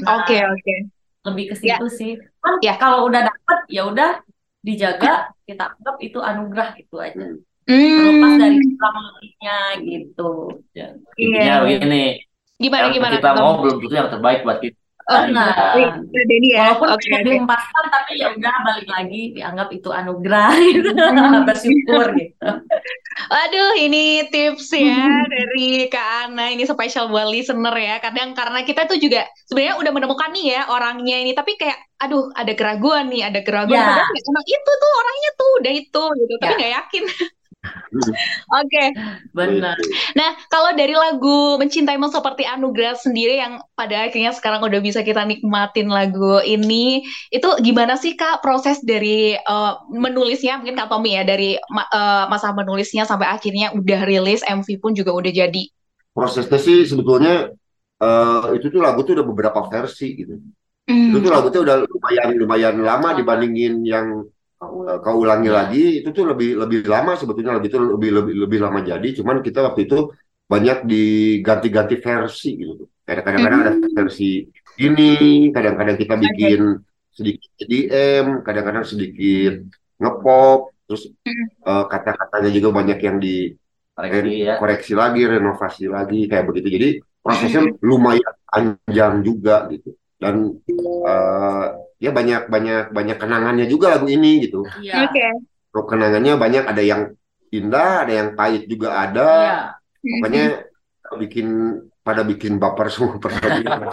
Nah, 0.06 0.22
Oke, 0.22 0.38
oke. 0.46 0.76
lebih 1.26 1.44
ke 1.50 1.56
Ya. 1.66 1.82
situ 1.82 1.88
sih. 1.90 2.12
Kan 2.38 2.62
Ya. 2.62 2.78
kalau 2.78 3.10
udah 3.10 3.26
dapet 3.26 3.60
ya 3.74 3.82
udah 3.90 4.22
dijaga, 4.62 5.34
kita 5.50 5.74
anggap 5.74 5.98
itu 6.06 6.20
anugerah 6.22 6.70
itu 6.78 6.96
aja. 7.02 7.28
terlepas 7.68 8.32
Hmm. 8.32 8.40
dari 8.40 8.58
kurang 8.80 8.96
lebihnya 9.12 9.58
gitu. 9.84 10.30
Ya. 10.72 10.88
Iya. 11.20 11.20
Intinya 11.20 11.56
begini, 11.68 12.04
Gimana 12.58 12.84
yang 12.90 12.94
gimana? 12.98 13.14
kita 13.22 13.32
mau 13.38 13.54
belum 13.62 13.78
tentu 13.78 13.94
yang 13.96 14.10
terbaik 14.10 14.42
buat 14.42 14.60
kita. 14.60 14.78
Oh, 15.08 15.24
Benar. 15.24 15.56
Wih, 15.80 15.88
Kak 15.88 16.26
Denny 16.28 16.50
ya. 16.52 16.60
Walaupun 16.76 16.88
Oke, 16.92 17.08
banyak 17.08 17.16
oke. 17.24 17.28
dihempaskan, 17.32 17.84
tapi 17.88 18.12
ya 18.20 18.28
udah 18.36 18.56
balik 18.60 18.88
lagi 18.92 19.22
dianggap 19.32 19.68
itu 19.72 19.90
anugerah 19.96 20.52
gitu. 20.68 20.90
Bersyukur 21.48 22.08
gitu. 22.20 22.48
Aduh, 23.32 23.72
ini 23.80 24.28
tips 24.28 24.68
ya 24.76 25.08
dari 25.32 25.88
Kak 25.88 26.28
Ana. 26.28 26.52
Ini 26.52 26.68
spesial 26.68 27.08
buat 27.08 27.24
listener 27.32 27.72
ya. 27.72 28.04
Kadang 28.04 28.36
karena 28.36 28.68
kita 28.68 28.84
tuh 28.84 29.00
juga 29.00 29.24
sebenarnya 29.48 29.80
udah 29.80 29.92
menemukan 29.96 30.30
nih 30.36 30.46
ya 30.60 30.62
orangnya 30.76 31.24
ini, 31.24 31.32
tapi 31.32 31.56
kayak 31.56 31.80
aduh 32.04 32.28
ada 32.36 32.52
keraguan 32.52 33.08
nih, 33.08 33.32
ada 33.32 33.40
keraguan. 33.48 33.80
Ya. 33.80 33.88
Padahal 33.88 34.12
ya, 34.12 34.22
emang 34.28 34.46
itu 34.46 34.72
tuh 34.76 34.92
orangnya 34.92 35.30
tuh 35.40 35.50
udah 35.64 35.72
itu 35.72 36.04
gitu, 36.20 36.34
tapi 36.44 36.52
Ya. 36.52 36.58
nggak 36.60 36.74
yakin. 36.84 37.04
Oke. 38.64 38.84
Benar. 39.32 39.76
Nah, 40.16 40.30
kalau 40.52 40.76
dari 40.76 40.94
lagu 40.94 41.58
Mencintaimu 41.60 42.12
Seperti 42.12 42.44
Anugerah 42.44 42.96
sendiri 43.00 43.40
yang 43.40 43.64
pada 43.74 44.08
akhirnya 44.08 44.36
sekarang 44.36 44.64
udah 44.64 44.80
bisa 44.84 45.02
kita 45.04 45.24
nikmatin 45.24 45.88
lagu 45.92 46.40
ini, 46.44 47.04
itu 47.32 47.50
gimana 47.64 47.96
sih 47.96 48.16
Kak 48.16 48.44
proses 48.44 48.82
dari 48.84 49.36
eh, 49.36 49.74
menulisnya, 49.92 50.60
mungkin 50.62 50.78
Kak 50.78 50.90
Tommy 50.92 51.18
ya, 51.18 51.24
dari 51.24 51.56
eh, 51.58 52.24
masa 52.28 52.52
menulisnya 52.54 53.08
sampai 53.08 53.28
akhirnya 53.32 53.74
udah 53.76 54.02
rilis, 54.08 54.44
MV 54.44 54.68
pun 54.80 54.92
juga 54.96 55.12
udah 55.16 55.32
jadi. 55.32 55.64
Prosesnya 56.12 56.58
sih 56.58 56.84
sebetulnya 56.88 57.52
eh, 58.04 58.46
itu 58.58 58.68
tuh 58.72 58.82
lagu 58.84 59.04
tuh 59.04 59.18
udah 59.18 59.26
beberapa 59.26 59.60
versi 59.68 60.08
gitu. 60.18 60.36
Hmm, 60.88 61.12
Itu 61.12 61.20
tuh 61.20 61.32
lagu 61.36 61.52
tuh 61.52 61.68
udah 61.68 61.84
lumayan 61.84 62.28
lumayan 62.40 62.76
lama 62.80 63.12
dibandingin 63.12 63.84
yang 63.84 64.24
kau 64.58 65.16
ulangi 65.22 65.50
lagi 65.54 66.02
itu 66.02 66.10
tuh 66.10 66.34
lebih 66.34 66.58
lebih 66.58 66.80
lama 66.90 67.14
sebetulnya 67.14 67.54
lebih 67.58 67.70
itu 67.70 67.78
lebih 67.78 68.10
lebih 68.18 68.34
lebih 68.46 68.60
lama 68.66 68.80
jadi. 68.82 69.08
Cuman 69.14 69.46
kita 69.46 69.62
waktu 69.62 69.86
itu 69.86 70.10
banyak 70.48 70.78
diganti-ganti 70.90 71.96
versi 72.02 72.50
gitu. 72.58 72.84
Kadang-kadang 73.06 73.62
ada 73.62 73.74
versi 73.94 74.48
ini 74.82 75.12
kadang-kadang 75.54 75.98
kita 75.98 76.16
bikin 76.18 76.62
sedikit 77.14 77.50
EDM 77.58 78.46
kadang-kadang 78.46 78.86
sedikit 78.86 79.66
ngepop 79.98 80.74
terus 80.86 81.10
eh, 81.66 81.86
kata-katanya 81.90 82.50
juga 82.54 82.70
banyak 82.78 83.00
yang 83.02 83.18
di 83.18 83.54
Koreksi 83.98 84.46
ya. 84.46 84.62
koreksi 84.62 84.94
lagi 84.94 85.26
renovasi 85.26 85.90
lagi 85.90 86.30
kayak 86.30 86.46
begitu. 86.46 86.68
Jadi 86.70 86.90
prosesnya 87.18 87.66
lumayan 87.90 88.34
panjang 88.46 89.26
juga 89.26 89.66
gitu 89.74 89.98
dan 90.18 90.58
eh, 90.66 91.66
ya 91.98 92.10
banyak 92.10 92.50
banyak 92.50 92.84
banyak 92.90 93.18
kenangannya 93.18 93.66
juga 93.66 93.98
lagu 93.98 94.10
ini 94.10 94.46
gitu 94.46 94.66
Iya. 94.82 95.10
Oke. 95.10 95.26
kenangannya 95.78 96.34
banyak 96.36 96.64
ada 96.66 96.82
yang 96.82 97.02
indah 97.50 98.04
ada 98.06 98.14
yang 98.14 98.30
pahit 98.34 98.66
juga 98.66 98.98
ada 98.98 99.30
Iya. 100.02 100.18
pokoknya 100.22 100.46
bikin 101.18 101.48
pada 102.02 102.22
bikin 102.24 102.58
baper 102.58 102.88
semua 102.90 103.20
pertanyaan 103.24 103.84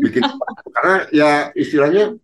bikin 0.00 0.22
karena 0.72 0.94
ya 1.10 1.30
istilahnya 1.52 2.16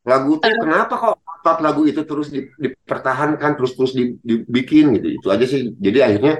lagu 0.00 0.40
tuh 0.40 0.48
kenapa 0.48 0.94
kok 0.96 1.14
otot 1.20 1.58
lagu 1.60 1.82
itu 1.84 2.00
terus 2.04 2.28
di- 2.28 2.48
dipertahankan 2.56 3.56
terus 3.56 3.72
terus 3.76 3.92
di- 3.92 4.16
dibikin 4.20 4.96
gitu 4.96 5.08
itu 5.20 5.26
aja 5.28 5.44
sih 5.44 5.72
jadi 5.76 6.08
akhirnya 6.08 6.34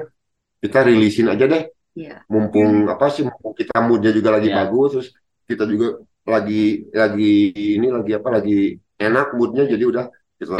kita 0.59 0.79
rilisin 0.85 1.27
aja 1.29 1.45
deh 1.45 1.63
Iya. 1.91 2.23
mumpung 2.31 2.87
apa 2.87 3.11
sih 3.11 3.27
mumpung 3.27 3.51
kita 3.51 3.83
moodnya 3.83 4.15
juga 4.15 4.39
lagi 4.39 4.47
Iya. 4.47 4.57
bagus 4.63 4.89
terus 4.95 5.07
kita 5.43 5.67
juga 5.67 5.99
lagi 6.27 6.85
lagi 6.93 7.51
ini 7.53 7.87
lagi 7.89 8.11
apa 8.13 8.29
lagi 8.41 8.77
enak 9.01 9.33
moodnya 9.33 9.65
jadi 9.65 9.83
udah 9.83 10.05
kita 10.37 10.55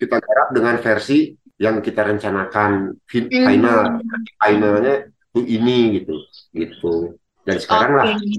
kita 0.00 0.16
garap 0.18 0.48
dengan 0.56 0.76
versi 0.80 1.32
yang 1.60 1.78
kita 1.78 2.02
rencanakan 2.02 2.96
Hmm. 3.06 3.46
final. 3.46 4.02
Finalnya 4.42 4.94
tuh 5.30 5.44
ini 5.46 6.02
gitu. 6.02 6.14
Gitu. 6.50 6.94
Dan 7.46 7.56
sekarang 7.62 7.92
lah 7.96 8.06
Oke. 8.18 8.38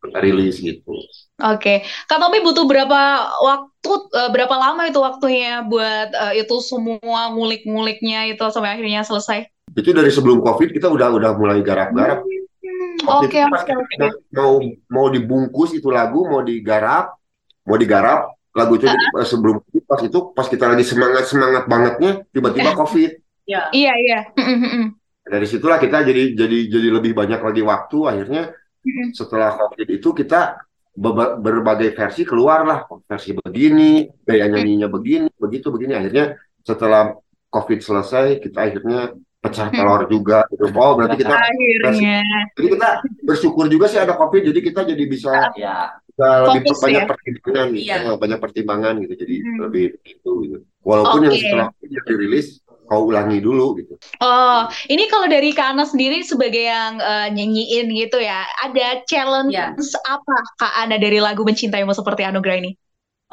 kita 0.00 0.18
rilis 0.22 0.56
gitu. 0.62 0.94
Oke, 1.40 1.82
Kak 2.04 2.20
Tommy 2.20 2.44
butuh 2.44 2.68
berapa 2.68 3.00
waktu, 3.40 3.92
eh, 4.12 4.30
berapa 4.32 4.54
lama 4.54 4.86
itu 4.86 5.00
waktunya 5.00 5.64
buat 5.64 6.08
eh, 6.12 6.44
itu 6.44 6.56
semua 6.60 7.32
ngulik-nguliknya 7.32 8.28
itu 8.28 8.44
sampai 8.52 8.76
akhirnya 8.76 9.02
selesai? 9.02 9.48
itu 9.70 9.94
dari 9.94 10.10
sebelum 10.10 10.42
covid 10.42 10.74
kita 10.74 10.90
udah 10.90 11.14
udah 11.14 11.30
mulai 11.38 11.62
garap-garap. 11.62 12.26
Hmm, 12.26 12.39
Waktu 13.10 13.26
Oke, 13.26 13.38
itu 13.42 13.82
kita 13.90 14.06
oke. 14.06 14.30
mau 14.30 14.62
mau 14.86 15.06
dibungkus 15.10 15.74
itu 15.74 15.90
lagu 15.90 16.22
mau 16.30 16.46
digarap 16.46 17.18
mau 17.66 17.74
digarap 17.74 18.38
lagu 18.54 18.78
itu 18.78 18.86
eh, 18.86 19.26
sebelum 19.26 19.62
pas 19.86 20.00
itu 20.02 20.18
pas 20.34 20.46
kita 20.46 20.70
lagi 20.70 20.86
semangat 20.86 21.26
semangat 21.26 21.64
bangetnya 21.66 22.22
tiba-tiba 22.30 22.74
covid. 22.78 23.18
Iya. 23.46 23.70
Iya, 23.74 23.92
iya. 23.98 24.20
Dari 25.26 25.46
situlah 25.46 25.78
kita 25.78 26.02
jadi 26.06 26.34
jadi 26.34 26.58
jadi 26.70 26.88
lebih 26.90 27.14
banyak 27.14 27.42
lagi 27.42 27.62
waktu. 27.62 27.98
Akhirnya 28.06 28.54
setelah 29.14 29.54
covid 29.54 29.86
itu 29.86 30.10
kita 30.14 30.58
berbagai 31.38 31.94
versi 31.94 32.26
keluarlah 32.26 32.90
versi 33.06 33.30
begini 33.32 34.10
gaya 34.26 34.50
nyanyinya 34.50 34.90
begini 34.90 35.30
begitu 35.38 35.70
begini. 35.70 35.94
Akhirnya 35.94 36.38
setelah 36.66 37.14
covid 37.50 37.78
selesai 37.82 38.42
kita 38.42 38.58
akhirnya 38.66 39.14
pecah 39.40 39.72
telur 39.72 40.04
juga 40.04 40.44
gitu. 40.52 40.68
oh 40.68 40.92
berarti 40.94 41.16
kita 41.16 41.32
Akhirnya. 41.32 42.20
jadi 42.52 42.66
kita 42.76 42.88
bersyukur 43.24 43.64
juga 43.66 43.88
sih 43.88 43.96
ada 43.96 44.12
covid 44.12 44.44
jadi 44.44 44.60
kita 44.60 44.80
jadi 44.84 45.04
bisa 45.08 45.32
Ya. 45.56 45.96
bisa 46.04 46.28
lebih 46.44 46.68
Fokus 46.68 46.78
banyak 46.84 47.02
ya. 47.02 47.08
pertimbangan 47.08 47.68
Iya. 47.72 47.94
eh, 48.04 48.16
banyak 48.20 48.38
pertimbangan 48.38 48.94
gitu 49.00 49.14
jadi 49.16 49.36
Hmm. 49.40 49.58
lebih 49.64 49.84
itu 50.04 50.30
gitu 50.44 50.56
walaupun 50.80 51.20
yang 51.24 51.32
Oke. 51.32 51.40
setelah 51.40 51.68
yang 51.80 52.04
dirilis 52.04 52.46
kau 52.84 53.06
ulangi 53.06 53.38
dulu 53.38 53.78
gitu 53.78 53.94
Oh, 54.18 54.60
ini 54.86 55.06
kalau 55.06 55.24
dari 55.24 55.54
Kak 55.54 55.72
Ana 55.72 55.86
sendiri 55.86 56.20
sebagai 56.20 56.60
yang 56.60 56.98
eh, 56.98 57.28
nyanyiin 57.30 57.86
gitu 57.88 58.18
ya, 58.18 58.42
ada 58.60 59.00
challenge 59.06 59.54
Iya. 59.54 59.72
apa 60.04 60.36
Kak 60.58 60.74
Ana 60.76 60.98
dari 60.98 61.16
lagu 61.16 61.40
Mencintaimu 61.40 61.94
Seperti 61.94 62.26
Anugerah 62.26 62.60
ini? 62.60 62.76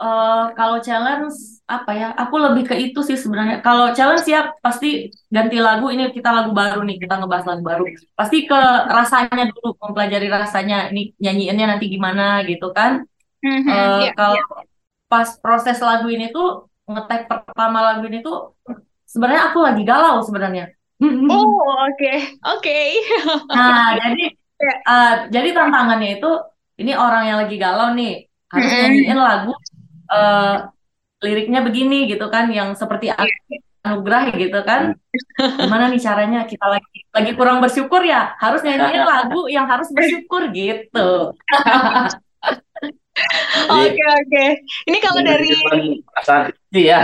Eh, 0.04 0.44
kalau 0.58 0.78
challenge 0.86 1.34
apa 1.76 1.92
ya? 2.00 2.06
Aku 2.22 2.36
lebih 2.46 2.64
ke 2.70 2.76
itu 2.86 3.00
sih 3.10 3.18
sebenarnya. 3.24 3.56
Kalau 3.66 3.86
challenge 3.98 4.26
ya 4.36 4.40
pasti 4.66 4.88
ganti 5.36 5.58
lagu. 5.68 5.86
Ini 5.94 6.04
kita 6.18 6.30
lagu 6.38 6.52
baru 6.60 6.80
nih, 6.88 6.96
kita 7.02 7.14
ngebahas 7.18 7.46
lagu 7.52 7.64
baru. 7.70 7.84
Pasti 8.18 8.38
ke 8.50 8.56
rasanya 8.98 9.44
dulu, 9.52 9.68
mempelajari 9.82 10.28
rasanya. 10.30 10.76
Ini 10.92 11.02
nyanyiinnya 11.24 11.66
nanti 11.72 11.86
gimana 11.94 12.22
gitu 12.50 12.66
kan? 12.78 12.92
Eh, 13.70 13.88
iya, 14.02 14.10
kalau 14.18 14.38
pas 15.12 15.30
proses 15.44 15.78
lagu 15.88 16.08
ini 16.16 16.26
tuh 16.36 16.46
ngetek 16.92 17.22
pertama 17.32 17.80
lagu 17.88 18.04
ini 18.10 18.18
tuh 18.28 18.36
sebenarnya 19.12 19.42
aku 19.50 19.60
lagi 19.68 19.82
galau 19.90 20.16
sebenarnya. 20.28 20.64
Oh, 21.30 21.48
oke, 21.88 22.08
oke. 22.48 22.72
Nah, 23.56 23.80
jadi 24.02 24.20
eh, 24.92 25.10
jadi 25.34 25.48
tantangannya 25.58 26.08
itu 26.20 26.28
ini 26.82 26.92
orang 27.04 27.24
yang 27.30 27.38
lagi 27.42 27.56
galau 27.64 27.88
nih 27.98 28.10
harus 28.54 28.72
nyanyiin 28.80 29.18
lagu 29.28 29.52
eh, 30.12 30.56
liriknya 31.24 31.60
begini 31.66 32.06
gitu 32.12 32.30
kan 32.30 32.48
yang 32.54 32.78
seperti 32.78 33.10
anugerah 33.84 34.24
gitu 34.36 34.60
kan. 34.68 34.94
Gimana 35.38 35.90
nih 35.90 36.02
caranya 36.02 36.44
kita 36.46 36.66
lagi 36.68 36.98
lagi 37.14 37.32
kurang 37.34 37.64
bersyukur 37.64 38.04
ya 38.06 38.36
harus 38.38 38.62
nyanyiin 38.62 39.04
lagu 39.12 39.48
yang 39.50 39.66
harus 39.66 39.90
bersyukur 39.90 40.52
gitu. 40.54 41.34
Oke, 43.68 44.04
oke. 44.22 44.46
Ini 44.86 44.98
kalau 45.02 45.22
dari 45.26 45.50
perasaan 46.06 46.54
hati 46.54 46.82
ya. 46.86 47.00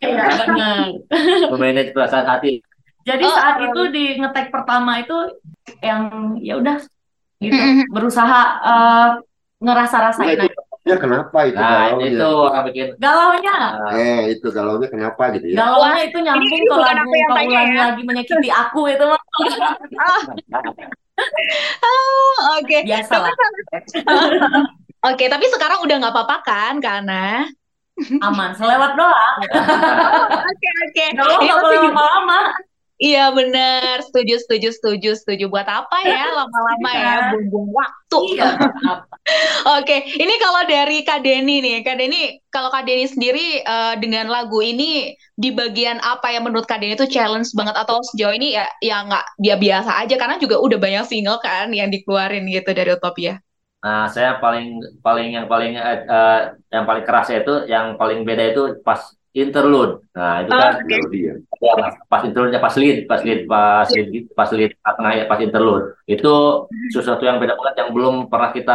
Iya 0.00 0.24
benar. 0.48 0.88
Memanage 1.52 1.92
perasaan 1.92 2.26
hati. 2.26 2.64
Jadi 3.04 3.24
Oh, 3.24 3.32
saat 3.32 3.56
oh. 3.60 3.66
itu 3.68 3.82
di 3.92 4.04
ngetek 4.20 4.52
pertama 4.52 5.00
itu 5.00 5.16
yang 5.80 6.36
ya 6.40 6.60
udah 6.60 6.80
gitu 7.40 7.56
Mm-mm. 7.56 7.88
berusaha 7.92 8.40
eh, 8.60 9.08
ngerasa-rasain 9.60 10.36
Nah, 10.40 10.48
ya 10.90 10.96
kenapa 10.98 11.38
itu 11.46 11.56
Nah, 11.56 11.70
galaunya? 11.70 12.08
itu 12.10 12.28
orang 12.42 12.64
bikin 12.68 12.86
galaunya. 12.98 13.56
uh, 13.78 13.92
Eh, 13.94 14.20
itu 14.34 14.46
galaunya 14.50 14.88
kenapa 14.90 15.22
gitu 15.34 15.46
ya? 15.50 15.56
Galaunya 15.62 16.02
itu 16.10 16.18
nyambung 16.18 16.62
bukan 16.66 16.94
lagu 16.98 17.10
Ulangi 17.14 17.54
ya. 17.54 17.82
Lagi 17.86 18.02
Menyakiti 18.02 18.48
Aku 18.50 18.80
itu 18.90 19.04
mah 19.06 19.20
Oh, 21.84 22.32
oke. 22.56 22.76
biasa 22.82 23.12
Tapi 23.12 23.28
lah 23.28 23.34
Oke, 25.08 25.24
tapi 25.32 25.46
sekarang 25.48 25.80
udah 25.80 25.96
nggak 25.96 26.12
apa-apa 26.12 26.36
kan, 26.44 26.74
karena 26.76 27.48
aman 28.20 28.52
selewat 28.52 28.96
doang. 28.96 29.36
Oke, 30.50 30.68
oke. 30.84 31.04
Galau 31.16 31.36
Ini 31.40 31.44
nggak 31.48 31.60
boleh 31.60 31.80
lama-lama. 31.88 32.40
Iya 33.00 33.32
benar, 33.32 34.04
setuju, 34.04 34.34
setuju, 34.44 34.68
setuju, 34.76 35.10
setuju. 35.16 35.44
Buat 35.48 35.68
apa 35.72 35.96
ya 36.04 36.20
lama-lama 36.36 36.90
ya, 36.92 37.00
Iya. 37.00 37.28
buang-buang 37.32 37.68
waktu. 37.72 38.18
Iya. 38.36 38.48
Oke, 39.80 39.96
ini 40.20 40.34
kalau 40.36 40.62
dari 40.68 41.00
Kak 41.08 41.24
Denny 41.24 41.64
nih, 41.64 41.80
Kak 41.80 41.96
Denny, 41.96 42.40
kalau 42.52 42.68
Kak 42.68 42.84
Denny 42.84 43.08
sendiri 43.08 43.64
eh, 43.64 43.94
dengan 44.04 44.28
lagu 44.28 44.60
ini 44.60 45.16
di 45.32 45.48
bagian 45.48 45.96
apa 46.04 46.28
yang 46.28 46.44
menurut 46.44 46.68
Kak 46.68 46.84
Denny 46.84 46.92
itu 46.92 47.08
challenge 47.08 47.48
banget 47.56 47.72
atau 47.80 48.04
sejauh 48.12 48.36
ini 48.36 48.52
ya 48.52 48.68
ya 48.84 49.00
nggak 49.08 49.24
dia 49.40 49.56
biasa 49.56 49.90
aja 50.04 50.14
karena 50.20 50.36
juga 50.36 50.60
udah 50.60 50.76
banyak 50.76 51.04
single 51.08 51.40
kan 51.40 51.72
yang 51.72 51.88
dikeluarin 51.88 52.44
gitu 52.52 52.68
dari 52.76 52.92
Utopia. 52.92 53.40
Nah, 53.80 54.12
saya 54.12 54.36
paling 54.44 54.76
paling 55.00 55.28
yang 55.40 55.46
paling 55.48 55.72
eh, 55.72 55.98
eh, 56.04 56.40
yang 56.68 56.84
paling 56.84 57.04
kerasnya 57.08 57.40
itu 57.40 57.54
yang 57.64 57.96
paling 57.96 58.28
beda 58.28 58.52
itu 58.52 58.62
pas 58.84 59.00
interlude. 59.34 59.92
Nah, 60.16 60.42
itu 60.42 60.52
Oh, 60.52 60.56
kan 60.60 60.72
oke. 60.82 60.84
Melodi 60.90 61.18
ya. 61.30 61.34
ya, 61.62 61.72
pas, 61.82 61.92
pas 62.10 62.22
interlude 62.26 62.52
pas 62.58 62.74
lead, 62.80 62.96
pas 63.10 63.20
lead, 63.26 63.40
pas 63.46 63.86
lead, 63.94 64.24
pas 64.38 64.50
lead 64.56 64.70
tengah 64.98 65.12
ya, 65.18 65.24
pas 65.30 65.38
interlude. 65.40 65.84
Itu 66.08 66.28
sesuatu 66.94 67.22
yang 67.28 67.38
beda 67.42 67.54
banget 67.58 67.74
yang 67.80 67.90
belum 67.96 68.14
pernah 68.32 68.50
kita 68.56 68.72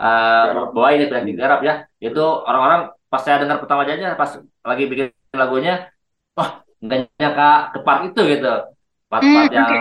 uh, 0.00 0.72
bawain 0.74 1.00
itu 1.04 1.12
yang 1.12 1.26
digarap 1.28 1.60
ya. 1.68 1.74
Itu 2.00 2.20
orang-orang 2.48 2.80
pas 3.12 3.20
saya 3.24 3.44
dengar 3.44 3.60
pertama 3.60 3.84
aja 3.84 4.16
pas 4.16 4.30
lagi 4.64 4.84
bikin 4.88 5.12
lagunya, 5.36 5.92
wah 6.36 6.64
nggak 6.82 6.98
nyangka 7.20 7.48
tepat 7.76 7.96
itu 8.08 8.20
gitu. 8.38 8.48
Part-part 9.12 9.48
Hmm, 9.48 9.52
yang 9.52 9.72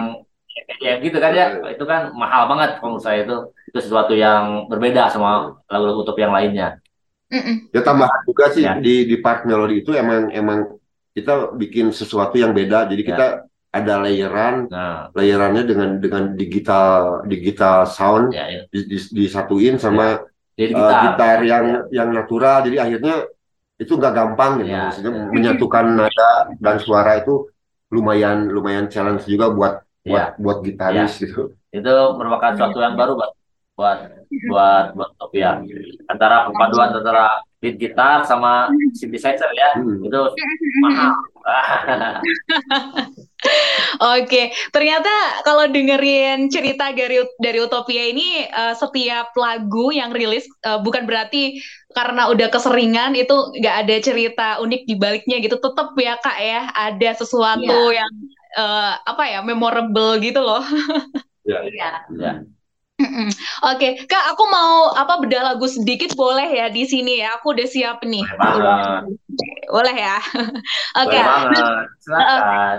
yang 0.83 0.97
gitu 1.05 1.17
kan 1.23 1.31
ya, 1.33 1.45
itu 1.73 1.83
kan 1.91 2.01
mahal 2.21 2.45
banget 2.51 2.77
kalau 2.79 2.97
menurut 2.97 3.05
saya 3.05 3.23
itu 3.25 3.35
itu 3.71 3.79
sesuatu 3.85 4.13
yang 4.13 4.67
berbeda 4.71 5.07
sama 5.13 5.55
lagu-lagu 5.71 6.01
top 6.07 6.17
yang 6.19 6.33
lainnya. 6.35 6.77
Mm-mm. 7.31 7.55
Ya 7.71 7.81
tambahan 7.81 8.21
juga 8.27 8.45
sih 8.51 8.63
Ya. 8.67 8.75
di 8.75 9.07
di 9.07 9.15
part 9.23 9.47
melodi 9.47 9.81
itu 9.81 9.95
emang 9.95 10.27
emang 10.35 10.59
kita 11.15 11.55
bikin 11.55 11.95
sesuatu 11.95 12.35
yang 12.35 12.51
beda. 12.51 12.91
Jadi 12.91 13.01
Ya. 13.03 13.09
kita 13.15 13.25
ada 13.71 13.93
layeran, 14.03 14.67
Nah, 14.67 15.07
layerannya 15.15 15.63
dengan 15.63 15.89
dengan 16.03 16.23
digital 16.35 17.23
digital 17.23 17.87
sound 17.87 18.35
ya, 18.35 18.51
ya. 18.51 18.61
di- 18.67 18.87
di- 18.91 19.11
disatuin 19.23 19.79
sama 19.79 20.27
Jadi 20.59 20.75
eh, 20.75 20.77
kita 20.77 20.95
gitar 21.07 21.37
yang 21.47 21.65
yang 21.89 22.09
natural. 22.11 22.67
Jadi 22.67 22.77
akhirnya 22.77 23.15
itu 23.79 23.91
nggak 23.95 24.13
gampang 24.13 24.51
gitu. 24.61 24.75
Ya. 24.75 24.91
Maksudnya 24.91 25.11
menyatukan 25.31 25.85
nada 25.97 26.31
dan 26.59 26.75
suara 26.83 27.23
itu 27.23 27.47
lumayan 27.87 28.51
lumayan 28.51 28.91
challenge 28.91 29.23
juga 29.25 29.47
buat 29.51 29.73
buat 30.03 30.35
ya, 30.35 30.39
buat 30.39 30.57
gitaris 30.67 31.19
gitu. 31.21 31.55
itu 31.71 31.93
merupakan 32.19 32.51
sesuatu 32.51 32.83
yang 32.83 32.99
baru 32.99 33.15
buat 33.15 33.31
buat 33.75 33.97
buat 34.51 34.85
buat 34.93 35.09
Topia. 35.17 35.61
Antara 36.11 36.49
perpaduan 36.49 36.93
antara 36.95 37.41
lead 37.61 37.77
gitar 37.77 38.25
sama 38.25 38.69
synthesizer 38.97 39.49
ya, 39.53 39.77
Hmm. 39.77 40.01
itu 40.01 40.19
mahal. 40.83 41.13
Oke, 44.21 44.53
ternyata 44.69 45.09
kalau 45.41 45.65
dengerin 45.69 46.49
cerita 46.53 46.93
dari 46.93 47.21
dari 47.41 47.59
Utopia 47.61 48.05
ini 48.09 48.45
eh, 48.45 48.73
setiap 48.77 49.33
lagu 49.37 49.89
yang 49.93 50.13
rilis 50.13 50.45
eh, 50.65 50.79
bukan 50.81 51.05
berarti 51.09 51.61
karena 51.93 52.29
udah 52.31 52.47
keseringan 52.49 53.13
itu 53.17 53.33
nggak 53.57 53.75
ada 53.85 53.95
cerita 54.01 54.47
unik 54.61 54.81
di 54.85 54.95
baliknya 54.97 55.37
gitu. 55.41 55.57
Tetap 55.57 55.93
ya 55.97 56.17
Kak 56.21 56.37
ya, 56.41 56.61
ada 56.73 57.09
sesuatu 57.17 57.93
yang 57.93 58.09
eh, 58.57 58.93
apa 59.05 59.23
ya 59.29 59.39
memorable 59.45 60.17
gitu 60.21 60.41
loh. 60.41 60.61
Iya. 61.41 62.05
Ya. 62.21 62.33
Mm-mm. 63.01 63.29
Oke, 63.73 64.05
Kak, 64.05 64.37
aku 64.37 64.43
mau 64.45 64.93
apa 64.93 65.17
bedah 65.17 65.41
lagu 65.53 65.65
sedikit 65.65 66.13
boleh 66.13 66.53
ya 66.53 66.69
di 66.69 66.85
sini 66.85 67.17
ya. 67.17 67.41
Aku 67.41 67.57
udah 67.57 67.65
siap 67.65 68.05
nih. 68.05 68.21
Boleh. 68.37 69.09
Boleh 69.73 69.95
ya. 69.97 70.17
Oke. 71.01 71.17
Boleh 71.17 71.25
banget. 71.25 71.85
Silakan. 72.05 72.77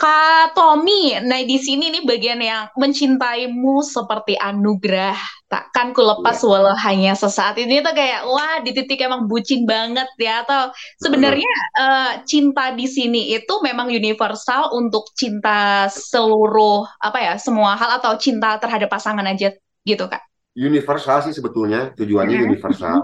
Kak 0.00 0.56
Tommy, 0.56 1.12
nah 1.28 1.44
di 1.44 1.60
sini 1.60 1.92
nih 1.92 2.08
bagian 2.08 2.40
yang 2.40 2.72
mencintaimu 2.72 3.84
seperti 3.84 4.32
anugerah. 4.32 5.12
Takkan 5.44 5.92
ku 5.92 6.00
lepas 6.00 6.40
walau 6.40 6.72
hanya 6.88 7.12
sesaat 7.12 7.60
ini 7.60 7.84
tuh 7.84 7.92
kayak 7.92 8.24
wah 8.24 8.64
di 8.64 8.72
titik 8.72 8.96
emang 9.04 9.28
bucin 9.28 9.68
banget 9.68 10.08
ya 10.16 10.40
atau 10.46 10.72
sebenarnya 11.04 11.52
eh, 11.84 12.12
cinta 12.24 12.72
di 12.72 12.86
sini 12.88 13.36
itu 13.36 13.54
memang 13.60 13.92
universal 13.92 14.72
untuk 14.72 15.04
cinta 15.12 15.84
seluruh 15.92 16.88
apa 16.96 17.18
ya 17.20 17.32
semua 17.36 17.76
hal 17.76 18.00
atau 18.00 18.16
cinta 18.16 18.56
terhadap 18.56 18.88
pasangan 18.88 19.26
aja 19.28 19.52
gitu 19.84 20.04
Kak. 20.08 20.22
universal 20.56 21.18
sih 21.24 21.34
sebetulnya 21.36 21.92
tujuannya 21.94 22.36
Mhm. 22.36 22.46
universal. 22.48 22.96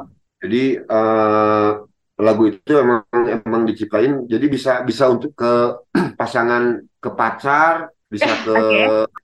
Jadi 0.43 0.63
eh, 0.81 1.71
lagu 2.17 2.49
itu 2.49 2.73
emang 2.81 3.05
emang 3.13 3.63
diciptain 3.69 4.25
jadi 4.25 4.47
bisa 4.49 4.73
bisa 4.89 5.05
untuk 5.13 5.37
ke 5.37 5.53
pasangan 6.21 6.81
ke 6.97 7.11
pacar, 7.13 7.93
bisa 8.09 8.33
ke 8.47 8.57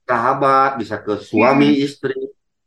sahabat, 0.05 0.77
bisa 0.77 1.01
ke 1.01 1.13
suami 1.17 1.81
istri, 1.81 2.13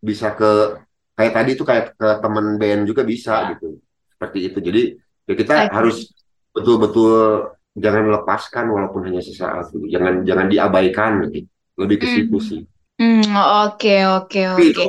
bisa 0.02 0.34
ke 0.34 0.82
kayak 1.16 1.32
tadi 1.32 1.50
itu 1.56 1.64
kayak 1.64 1.84
ke 1.96 2.08
teman 2.20 2.46
band 2.60 2.82
juga 2.90 3.02
bisa 3.06 3.54
gitu. 3.56 3.78
Seperti 4.12 4.38
itu. 4.50 4.58
Jadi 4.60 4.82
ya 5.30 5.34
kita 5.38 5.54
Oke. 5.56 5.72
harus 5.72 5.96
betul-betul 6.52 7.14
jangan 7.76 8.02
melepaskan 8.08 8.64
walaupun 8.72 9.06
hanya 9.08 9.22
sesaat. 9.22 9.70
gitu. 9.72 9.86
Jangan 9.88 10.24
jangan 10.26 10.46
diabaikan 10.50 11.12
gitu. 11.30 11.46
Lebih 11.76 11.96
ke 12.02 12.06
situ 12.08 12.36
Hmm. 12.36 12.48
sih. 12.48 12.60
Hmm, 12.96 13.28
oke 13.68 13.96
oke 14.08 14.40
oke. 14.56 14.84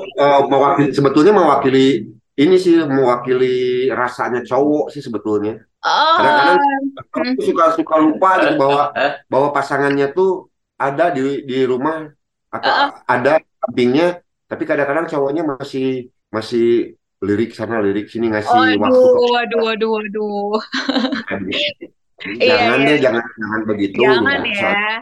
sebetulnya 0.95 1.35
mewakili 1.35 2.07
ini 2.37 2.55
sih 2.61 2.77
mewakili 2.85 3.89
rasanya 3.89 4.45
cowok 4.45 4.93
sih 4.93 5.01
sebetulnya. 5.01 5.57
Oh, 5.81 6.15
Kadang-kadang 6.17 6.57
Hmm. 6.57 7.33
aku 7.33 7.41
suka 7.41 7.63
suka 7.77 7.95
lupa 7.97 8.29
gitu 8.45 8.53
bahwa 8.61 8.81
bahwa 9.31 9.47
pasangannya 9.53 10.13
tuh 10.13 10.49
ada 10.77 11.09
di 11.13 11.45
di 11.49 11.65
rumah 11.65 12.05
atau 12.53 12.73
ada 13.09 13.41
di 13.41 13.49
sampingnya, 13.57 14.07
tapi 14.45 14.63
kadang-kadang 14.69 15.09
cowoknya 15.09 15.43
masih 15.45 16.09
masih 16.29 16.93
lirik 17.25 17.49
sana 17.57 17.81
lirik 17.81 18.05
sini 18.13 18.29
ngasih 18.29 18.77
waktu 18.77 18.93
waduh, 18.93 19.25
waduh, 19.33 19.59
waduh, 19.65 19.89
waduh. 19.97 20.61
Iya, 22.17 22.49
Jangan 22.49 22.79
iya. 22.81 22.87
deh, 22.89 22.97
jangan 22.97 23.23
jangan 23.37 23.61
begitu. 23.69 23.97
Jangan 24.01 24.39
ya. 24.41 24.57
Jangan. 24.57 24.99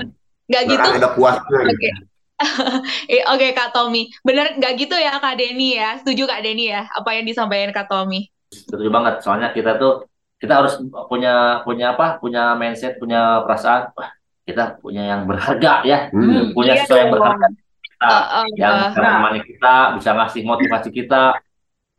Nggak 0.48 0.62
gitu. 0.64 0.88
Ada 0.96 1.08
puasnya. 1.12 1.58
Oke. 1.60 1.76
gitu. 1.76 2.02
Eh, 3.12 3.22
Oke 3.28 3.52
Kak 3.52 3.76
Tommy, 3.76 4.08
bener 4.24 4.56
nggak 4.56 4.74
gitu 4.80 4.96
ya 4.96 5.20
Kak 5.20 5.36
Denny 5.36 5.76
ya? 5.76 6.00
Setuju 6.00 6.24
Kak 6.24 6.40
Denny 6.40 6.72
ya? 6.72 6.88
Apa 6.88 7.16
yang 7.16 7.28
disampaikan 7.28 7.70
Kak 7.72 7.88
Tommy? 7.92 8.32
Setuju 8.50 8.88
banget. 8.88 9.20
Soalnya 9.22 9.52
kita 9.52 9.76
tuh 9.76 10.08
kita 10.40 10.64
harus 10.64 10.80
punya 11.06 11.60
punya 11.62 11.92
apa? 11.92 12.16
Punya 12.16 12.56
mindset, 12.56 12.96
punya 12.96 13.44
perasaan. 13.44 13.92
Wah, 13.92 14.10
kita 14.48 14.80
punya 14.80 15.04
yang 15.04 15.28
berharga 15.28 15.84
ya. 15.84 16.08
Hmm. 16.10 16.56
Punya 16.56 16.74
Iya 16.74 16.82
sesuatu 16.88 17.00
yang 17.00 17.12
berharga 17.12 17.46
kita. 17.52 18.08
Eh, 18.08 18.24
eh, 18.24 18.44
yang 18.56 18.74
bisa 18.88 19.00
menemani 19.04 19.40
kita, 19.44 19.76
bisa 20.00 20.10
ngasih 20.16 20.42
motivasi 20.48 20.88
kita. 20.90 21.24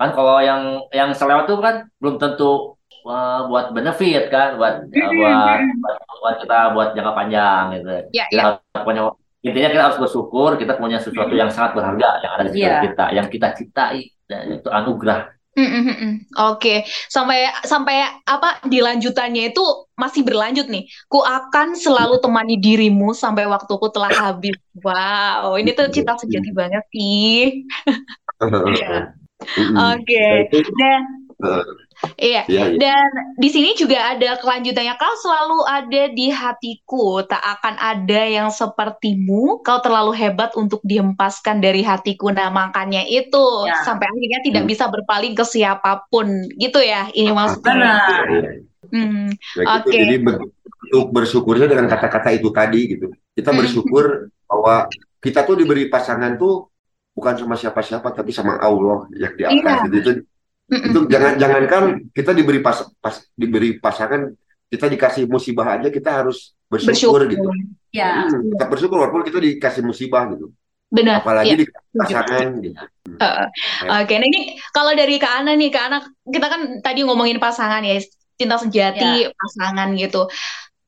Kan 0.01 0.09
kalau 0.17 0.41
yang 0.41 0.81
yang 0.89 1.13
selewat 1.13 1.45
tuh 1.45 1.61
kan 1.61 1.85
belum 2.01 2.17
tentu 2.17 2.73
uh, 3.05 3.45
buat 3.45 3.69
benefit 3.77 4.33
kan, 4.33 4.57
buat 4.57 4.89
uh, 4.89 5.11
buat, 5.13 5.59
buat 5.77 5.97
buat 6.21 6.35
kita 6.41 6.57
buat 6.73 6.89
jangka 6.97 7.13
panjang 7.13 7.63
gitu. 7.77 7.93
Ya, 8.09 8.25
Kita 8.33 8.41
harus 8.41 8.81
punya 8.81 9.01
intinya 9.41 9.69
kita 9.73 9.83
harus 9.89 9.99
bersyukur 10.01 10.49
kita 10.61 10.73
punya 10.77 10.97
sesuatu 11.01 11.33
yang 11.33 11.49
sangat 11.49 11.73
berharga 11.77 12.09
yang 12.23 12.31
ada 12.37 12.43
di 12.45 12.51
sekitar 12.53 12.77
Iya. 12.77 12.85
kita, 12.85 13.05
yang 13.17 13.27
kita 13.33 13.47
cintai 13.57 14.01
dan 14.29 14.41
itu 14.61 14.69
anugerah. 14.69 15.21
Mm, 15.51 15.67
mm, 15.67 15.83
mm, 15.83 15.95
mm. 15.99 16.13
Oke, 16.47 16.87
sampai 17.11 17.51
sampai 17.67 18.07
apa 18.23 18.63
di 18.71 18.79
lanjutannya 18.79 19.51
itu 19.51 19.59
masih 19.99 20.23
berlanjut 20.23 20.71
nih. 20.71 20.87
Ku 21.11 21.19
akan 21.19 21.75
selalu 21.75 22.23
temani 22.23 22.55
dirimu 22.55 23.11
sampai 23.11 23.43
waktuku 23.51 23.91
telah 23.91 24.07
habis. 24.15 24.55
Wow, 24.79 25.59
ini 25.59 25.75
tuh 25.75 25.91
cinta 25.91 26.15
sejati 26.15 26.49
banget 26.55 26.83
sih. 26.95 27.67
Iya. 28.73 29.13
Oke, 29.75 30.25
Nah, 30.41 30.61
dan 30.77 31.01
iya. 32.17 32.41
iya, 32.45 32.63
iya. 32.73 32.77
Dan 32.77 33.07
di 33.37 33.49
sini 33.49 33.73
juga 33.73 34.13
ada 34.13 34.37
kelanjutannya. 34.37 34.95
Kau 34.95 35.15
selalu 35.19 35.57
ada 35.65 36.03
di 36.09 36.27
hatiku. 36.29 37.21
Tak 37.23 37.39
akan 37.39 37.75
ada 37.77 38.21
yang 38.25 38.49
sepertimu. 38.49 39.61
Kau 39.61 39.79
terlalu 39.79 40.13
hebat 40.15 40.53
untuk 40.55 40.81
dihempaskan 40.81 41.61
dari 41.61 41.81
hatiku. 41.81 42.29
Nah, 42.29 42.49
makanya 42.49 43.05
itu 43.05 43.43
Ya. 43.67 43.81
sampai 43.85 44.07
akhirnya 44.09 44.39
tidak 44.41 44.63
Hmm. 44.65 44.71
bisa 44.71 44.85
berpaling 44.87 45.33
ke 45.33 45.45
siapa 45.45 46.05
pun. 46.09 46.27
Gitu 46.57 46.79
ya. 46.81 47.07
Ini 47.11 47.31
maksudnya. 47.31 47.73
Benar. 47.73 48.25
Iya. 48.29 48.51
Hmm. 48.91 49.27
Ya 49.55 49.63
gitu. 49.63 49.87
Oke. 49.87 49.97
Jadi 49.97 50.15
bentuk 50.19 51.05
bersyukurnya 51.13 51.67
dengan 51.69 51.85
kata-kata 51.87 52.33
itu 52.33 52.49
tadi 52.51 52.81
gitu. 52.97 53.07
Kita 53.31 53.53
Mm. 53.53 53.57
bersyukur 53.63 54.05
bahwa 54.43 54.89
kita 55.21 55.45
tuh 55.45 55.55
diberi 55.55 55.87
pasangan 55.87 56.35
tuh 56.35 56.67
bukan 57.13 57.35
sama 57.37 57.55
siapa-siapa 57.55 58.11
tapi 58.11 58.31
sama 58.33 58.57
Allah 58.57 59.05
yang 59.15 59.31
di 59.37 59.43
atas. 59.45 59.55
Iya. 59.55 59.75
Gitu. 59.87 59.95
Itu, 60.01 60.11
Mm-mm. 60.11 60.30
Itu 60.71 60.99
jangan 61.11 61.33
jangankan 61.35 61.83
kita 62.15 62.31
diberi 62.31 62.63
pas, 62.63 62.87
pas 63.03 63.15
diberi 63.35 63.75
pasangan 63.75 64.31
kita 64.71 64.87
dikasih 64.87 65.27
musibah 65.27 65.75
aja 65.75 65.91
kita 65.91 66.23
harus 66.23 66.55
bersyukur, 66.71 67.27
Bersyukur. 67.27 67.27
gitu. 67.27 67.47
Ya. 67.91 68.23
Hmm, 68.23 68.55
kita 68.55 68.65
bersyukur 68.71 68.97
walaupun 69.03 69.27
kita 69.27 69.43
dikasih 69.43 69.83
musibah 69.83 70.31
gitu. 70.31 70.47
Benar. 70.87 71.19
Apalagi 71.19 71.51
Iya. 71.51 71.59
dikasih 71.67 71.95
pasangan 71.99 72.47
gitu. 72.63 72.75
Heeh. 73.19 73.47
Oke, 73.99 74.13
nah 74.15 74.27
ini 74.31 74.41
kalau 74.71 74.91
dari 74.95 75.15
Kak 75.19 75.43
Ana 75.43 75.51
nih, 75.59 75.69
Kak 75.71 75.83
Ana, 75.91 75.97
kita 76.23 76.47
kan 76.47 76.61
tadi 76.79 77.03
ngomongin 77.03 77.35
pasangan 77.39 77.83
ya, 77.83 77.99
cinta 78.39 78.55
sejati, 78.55 79.27
pasangan 79.27 79.91
gitu. 79.99 80.31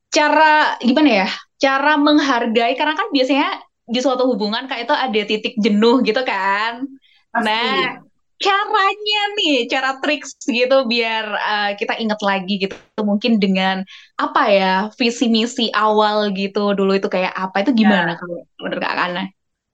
Cara 0.08 0.80
gimana 0.80 1.24
ya? 1.24 1.28
Cara 1.60 2.00
menghargai, 2.00 2.72
karena 2.76 2.96
kan 2.96 3.08
biasanya 3.12 3.60
di 3.84 4.00
suatu 4.00 4.24
hubungan 4.24 4.64
Kak 4.64 4.80
itu 4.88 4.94
ada 4.96 5.20
titik 5.28 5.54
jenuh 5.60 6.00
gitu 6.00 6.24
kan. 6.24 6.88
Pasti. 7.28 7.44
Nah, 7.44 8.03
caranya 8.44 9.18
nih, 9.38 9.54
cara 9.72 9.90
triks 10.02 10.30
gitu 10.58 10.74
biar 10.92 11.24
eh, 11.48 11.68
kita 11.80 11.92
ingat 12.02 12.20
lagi 12.28 12.52
gitu, 12.62 12.74
mungkin 13.10 13.32
dengan 13.42 13.76
apa 14.24 14.40
ya 14.58 14.72
visi 15.00 15.24
misi 15.36 15.62
awal 15.82 16.16
gitu 16.38 16.58
dulu 16.78 16.90
itu 16.98 17.08
kayak 17.14 17.32
apa 17.42 17.56
itu 17.62 17.70
gimana 17.80 18.10
kalau 18.20 18.36
menurut 18.60 18.80
Kak 18.84 18.94
Ana? 19.06 19.22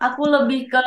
Aku 0.07 0.23
lebih 0.35 0.59
ke 0.73 0.81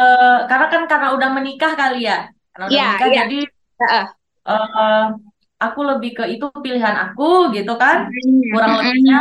karena 0.50 0.65
kan 0.74 0.82
karena 0.91 1.08
udah 1.15 1.30
menikah 1.38 1.72
kali 1.82 1.98
ya. 2.10 2.15
Karena 2.52 2.65
udah 2.69 2.74
Iya, 2.74 2.84
menikah 2.86 3.10
iya. 3.10 3.22
jadi 3.22 3.36
Heeh. 3.82 4.06
eh, 4.50 5.04
aku 5.65 5.80
lebih 5.89 6.10
ke 6.17 6.24
itu 6.34 6.46
pilihan 6.65 6.96
aku 7.04 7.24
gitu 7.56 7.72
kan 7.84 7.98
kurang 8.52 8.74
lebihnya 8.80 9.17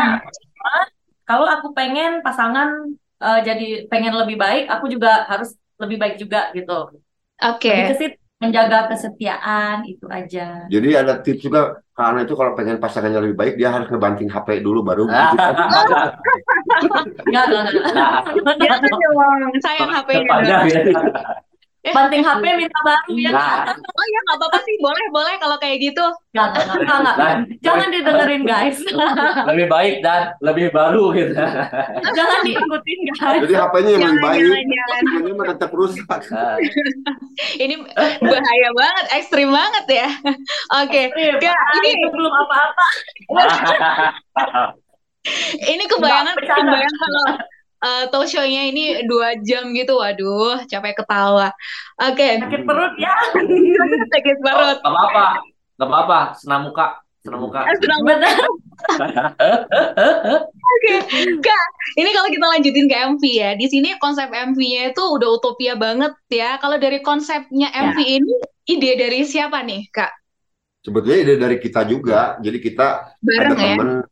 Cuman, 0.57 0.85
kalau 1.29 1.47
aku 1.55 1.69
pengen 1.79 2.11
pasangan 2.27 2.69
eh, 3.25 3.39
jadi 3.49 3.65
pengen 3.91 4.15
lebih 4.21 4.37
baik 4.45 4.63
aku 4.75 4.87
juga 4.95 5.09
harus 5.31 5.49
lebih 5.83 5.97
baik 6.03 6.15
juga 6.23 6.39
gitu 6.57 6.73
Oke. 7.51 7.75
lebih 7.75 7.85
ke 7.91 7.95
situ 8.01 8.22
menjaga 8.43 8.91
kesetiaan 8.91 9.87
itu 9.87 10.11
aja 10.11 10.67
Jadi 10.67 10.89
ada 10.99 11.23
tips 11.23 11.47
juga 11.47 11.79
karena 11.95 12.27
itu 12.27 12.35
kalau 12.35 12.59
pengen 12.59 12.83
pasangannya 12.83 13.23
lebih 13.23 13.37
baik 13.39 13.55
dia 13.61 13.71
harus 13.71 13.87
ngebanting 13.87 14.27
HP 14.27 14.65
dulu 14.65 14.83
baru. 14.83 15.07
Enggak, 15.07 15.29
enggak, 17.29 17.65
enggak. 17.69 18.25
Sayang 19.61 19.91
HP-nya. 19.93 20.59
Banting 21.83 22.23
HP 22.23 22.45
minta 22.55 22.79
baru 22.87 23.11
ya. 23.19 23.31
Nah, 23.35 23.75
Oh 23.75 24.07
ya 24.07 24.21
nggak 24.23 24.39
apa-apa 24.39 24.59
sih, 24.63 24.75
boleh 24.79 25.03
boleh 25.11 25.35
kalau 25.43 25.59
kayak 25.59 25.83
gitu. 25.83 26.07
Enggak, 26.31 26.55
enggak, 26.55 26.79
enggak, 26.79 26.99
enggak. 27.03 27.17
nah, 27.19 27.35
Jangan 27.59 27.89
didengerin 27.91 28.43
guys. 28.47 28.79
lebih 29.51 29.67
baik 29.67 29.95
dan 29.99 30.31
lebih 30.39 30.71
baru 30.71 31.11
gitu. 31.11 31.35
Jangan 32.15 32.39
diikutin 32.47 32.99
guys. 33.19 33.41
Jadi 33.43 33.55
HP-nya 33.59 33.91
yang 33.99 34.15
Jangan, 34.15 34.23
baik, 34.23 35.51
tetap 35.59 35.71
rusak. 35.75 36.07
Nah, 36.31 36.55
Ini 37.59 37.75
bahaya 38.23 38.71
banget, 38.79 39.07
ekstrim 39.19 39.51
banget 39.51 40.07
ya. 40.07 40.09
Oke, 40.87 41.03
Kak, 41.43 41.59
ini 41.83 41.89
itu 41.99 42.09
belum 42.15 42.31
apa-apa. 42.47 42.87
ini 45.67 45.85
kebayangan 45.87 46.35
Nggak, 46.35 46.39
bercanda. 46.39 46.63
kebayang 46.71 46.97
kalau 46.99 47.27
uh, 47.83 48.05
talk 48.09 48.31
show-nya 48.31 48.71
ini 48.71 49.03
dua 49.05 49.37
jam 49.43 49.75
gitu, 49.75 49.99
waduh, 49.99 50.63
capek 50.71 51.03
ketawa. 51.03 51.51
Oke, 51.99 52.39
Sakit 52.39 52.63
perut 52.65 52.95
ya. 52.97 53.13
sakit 54.15 54.37
perut. 54.41 54.79
Gak 54.81 54.93
apa-apa, 54.95 55.27
gak 55.77 55.89
apa-apa. 55.91 56.19
Senam 56.39 56.71
muka, 56.71 56.87
senam 57.21 57.41
muka. 57.43 57.61
Eh, 57.67 57.77
senang 57.83 58.01
Benar. 58.07 58.37
Oke, 60.73 60.93
Kak, 61.39 61.65
ini 61.99 62.11
kalau 62.11 62.29
kita 62.31 62.47
lanjutin 62.49 62.87
ke 62.89 62.97
MV 63.15 63.23
ya, 63.23 63.51
di 63.55 63.67
sini 63.69 63.95
konsep 63.99 64.31
MV-nya 64.31 64.95
itu 64.95 65.03
udah 65.03 65.29
utopia 65.39 65.75
banget 65.79 66.15
ya. 66.31 66.57
Kalau 66.59 66.79
dari 66.79 66.99
konsepnya 67.05 67.71
MV 67.71 67.99
ini, 68.01 68.35
ide 68.67 68.91
dari 68.99 69.23
siapa 69.27 69.63
nih, 69.63 69.87
Kak? 69.93 70.13
Sebetulnya 70.83 71.19
ide 71.23 71.35
dari 71.39 71.57
kita 71.63 71.87
juga. 71.87 72.35
Jadi 72.43 72.59
kita 72.59 73.15
Bareng 73.23 73.55
ada 73.55 73.63
ya? 73.63 73.75
teman 73.79 73.91
eh, 74.03 74.12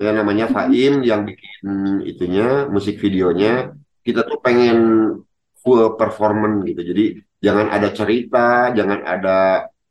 yang 0.00 0.16
namanya 0.22 0.46
Faim 0.48 1.02
yang 1.02 1.24
bikin 1.28 1.66
itunya, 2.04 2.66
musik 2.68 2.96
videonya. 3.00 3.74
Kita 4.02 4.22
tuh 4.22 4.38
pengen 4.38 4.78
full 5.62 5.98
performance 5.98 6.62
gitu. 6.62 6.82
Jadi 6.82 7.04
jangan 7.42 7.66
ada 7.74 7.88
cerita, 7.90 8.70
jangan 8.70 9.00
ada 9.02 9.38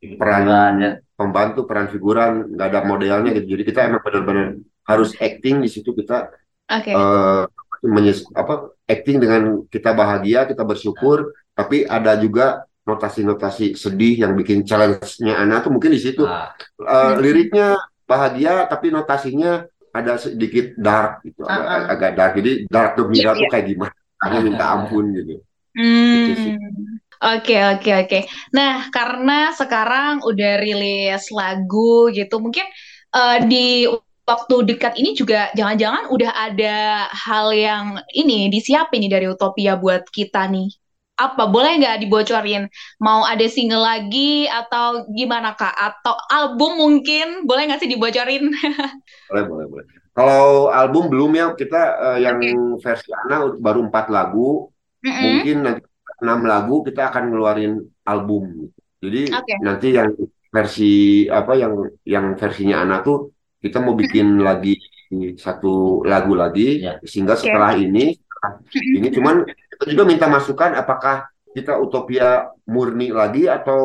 peran 0.00 0.44
Perannya. 0.46 0.90
pembantu, 1.16 1.64
peran 1.64 1.88
figuran, 1.88 2.32
nggak 2.52 2.66
ada 2.72 2.80
modelnya 2.84 3.30
gitu. 3.32 3.56
Jadi 3.56 3.62
kita 3.64 3.80
emang 3.88 4.02
benar-benar 4.04 4.46
harus 4.86 5.12
acting 5.18 5.64
di 5.64 5.68
situ 5.68 5.90
kita 5.96 6.30
Oke, 6.70 6.92
eh, 6.94 7.44
menyes- 7.86 8.26
apa 8.32 8.70
acting 8.86 9.18
dengan 9.18 9.42
kita 9.68 9.90
bahagia, 9.92 10.46
kita 10.46 10.62
bersyukur, 10.62 11.32
tapi 11.56 11.82
ada 11.86 12.14
juga 12.18 12.64
notasi-notasi 12.86 13.74
sedih 13.74 14.22
yang 14.22 14.32
bikin 14.38 14.62
challenge-nya 14.62 15.42
Ana 15.42 15.58
tuh 15.58 15.74
mungkin 15.74 15.90
di 15.90 15.98
situ. 16.00 16.22
Nah, 16.22 16.54
Eh, 16.78 17.12
liriknya 17.18 17.74
bahagia 18.06 18.68
tapi 18.70 18.94
notasinya 18.94 19.66
ada 19.96 20.20
sedikit 20.20 20.76
dark 20.76 21.24
gitu, 21.24 21.42
agak, 21.46 21.66
Uh-uh. 21.66 21.92
agak 21.92 22.10
dark. 22.16 22.32
Jadi 22.36 22.52
dark 22.68 22.90
the 22.94 23.04
mirror 23.08 23.34
Iya, 23.34 23.40
tuh 23.40 23.48
kayak 23.52 23.66
gimana? 23.72 23.94
Hanya 24.24 24.38
minta 24.44 24.64
ampun 24.72 25.04
gitu. 25.12 25.34
Hmm. 25.76 26.14
Gitu 26.16 26.32
sih. 26.40 26.52
Oke, 27.16 27.56
oke, 27.56 27.90
oke. 28.04 28.18
Nah, 28.52 28.92
karena 28.92 29.52
sekarang 29.56 30.20
udah 30.20 30.52
rilis 30.60 31.32
lagu 31.32 32.12
gitu, 32.12 32.36
mungkin 32.40 32.64
eh, 33.16 33.38
di 33.48 33.88
waktu 34.26 34.56
dekat 34.74 34.98
ini 34.98 35.14
juga 35.14 35.48
jangan-jangan 35.54 36.10
udah 36.10 36.32
ada 36.34 37.06
hal 37.14 37.54
yang 37.54 38.02
ini 38.10 38.50
disiapin 38.50 39.06
nih 39.06 39.12
dari 39.12 39.26
Utopia 39.30 39.78
buat 39.78 40.04
kita 40.10 40.50
nih. 40.50 40.68
Apa 41.16 41.48
boleh 41.48 41.80
nggak 41.80 42.04
dibocorin? 42.04 42.68
Mau 43.00 43.24
ada 43.24 43.44
single 43.48 43.80
lagi 43.80 44.44
atau 44.48 45.08
gimana 45.16 45.56
Kak? 45.56 45.72
Atau 45.72 46.12
album 46.28 46.76
mungkin 46.76 47.48
boleh 47.48 47.72
nggak 47.72 47.80
sih 47.80 47.90
dibocorin? 47.90 48.52
Boleh, 49.30 49.44
boleh, 49.50 49.66
boleh. 49.66 49.86
Kalau 50.16 50.72
album 50.72 51.12
belum 51.12 51.30
ya 51.36 51.46
kita 51.58 51.80
eh, 52.14 52.18
yang 52.24 52.38
versi 52.80 53.10
Ana 53.12 53.52
baru 53.58 53.90
empat 53.90 54.06
lagu. 54.12 54.70
Mm-mm. 55.06 55.22
mungkin 55.22 55.56
nanti 55.62 55.82
enam 56.24 56.40
lagu 56.48 56.74
kita 56.82 57.12
akan 57.12 57.22
ngeluarin 57.30 57.72
album. 58.08 58.72
Jadi 58.98 59.30
Oke. 59.30 59.54
nanti 59.62 59.86
yang 59.94 60.10
versi 60.50 60.92
apa 61.28 61.52
yang 61.54 61.74
yang 62.02 62.32
versinya 62.34 62.82
Ana 62.82 63.04
tuh 63.04 63.30
kita 63.60 63.78
mau 63.84 63.94
bikin 63.94 64.40
lagi 64.40 64.78
satu 65.36 66.02
lagu 66.02 66.34
lagi 66.34 66.82
Ya. 66.82 66.98
sehingga 67.06 67.36
Oke. 67.36 67.46
setelah 67.46 67.76
ini 67.78 68.16
ini 68.96 69.08
cuman 69.14 69.46
kita 69.76 69.92
juga 69.92 70.04
minta 70.08 70.26
masukan 70.26 70.72
apakah 70.72 71.28
kita 71.52 71.76
Utopia 71.76 72.48
murni 72.68 73.12
lagi 73.12 73.44
atau 73.44 73.84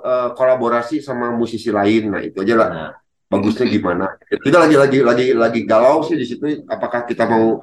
eh, 0.00 0.30
kolaborasi 0.36 1.00
sama 1.00 1.32
musisi 1.32 1.72
lain. 1.72 2.12
Nah, 2.12 2.20
itu 2.20 2.40
aja 2.44 2.54
lah 2.56 2.68
nah, 2.68 2.90
bagusnya 3.32 3.68
gimana. 3.68 4.16
Kita 4.28 4.60
lagi 4.60 4.76
lagi 4.76 4.98
lagi 5.00 5.26
lagi 5.32 5.60
galau 5.64 6.04
sih 6.04 6.16
di 6.16 6.28
situ 6.28 6.64
apakah 6.68 7.08
kita 7.08 7.24
mau 7.24 7.60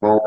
mau 0.00 0.20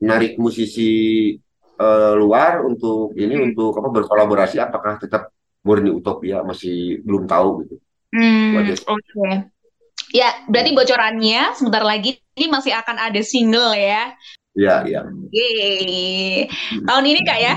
narik 0.00 0.36
musisi 0.36 1.32
eh, 1.80 2.12
luar 2.16 2.60
untuk 2.64 3.16
ini 3.16 3.40
untuk 3.40 3.76
apa 3.80 3.88
berkolaborasi 3.88 4.60
apakah 4.60 5.00
tetap 5.00 5.32
murni 5.64 5.88
utopia 5.88 6.44
masih 6.44 7.00
belum 7.04 7.24
tahu 7.24 7.48
gitu. 7.64 7.76
Hmm, 8.12 8.60
oke. 8.88 9.28
Ya, 10.12 10.28
berarti 10.44 10.76
bocorannya 10.76 11.56
sebentar 11.56 11.80
lagi 11.80 12.20
ini 12.36 12.52
masih 12.52 12.76
akan 12.76 12.96
ada 13.00 13.20
single 13.24 13.72
ya. 13.72 14.12
Iya, 14.52 14.74
iya. 14.84 15.00
Yeay. 15.32 16.44
Tahun 16.84 17.04
ini 17.08 17.20
Kak 17.24 17.38
ya? 17.40 17.54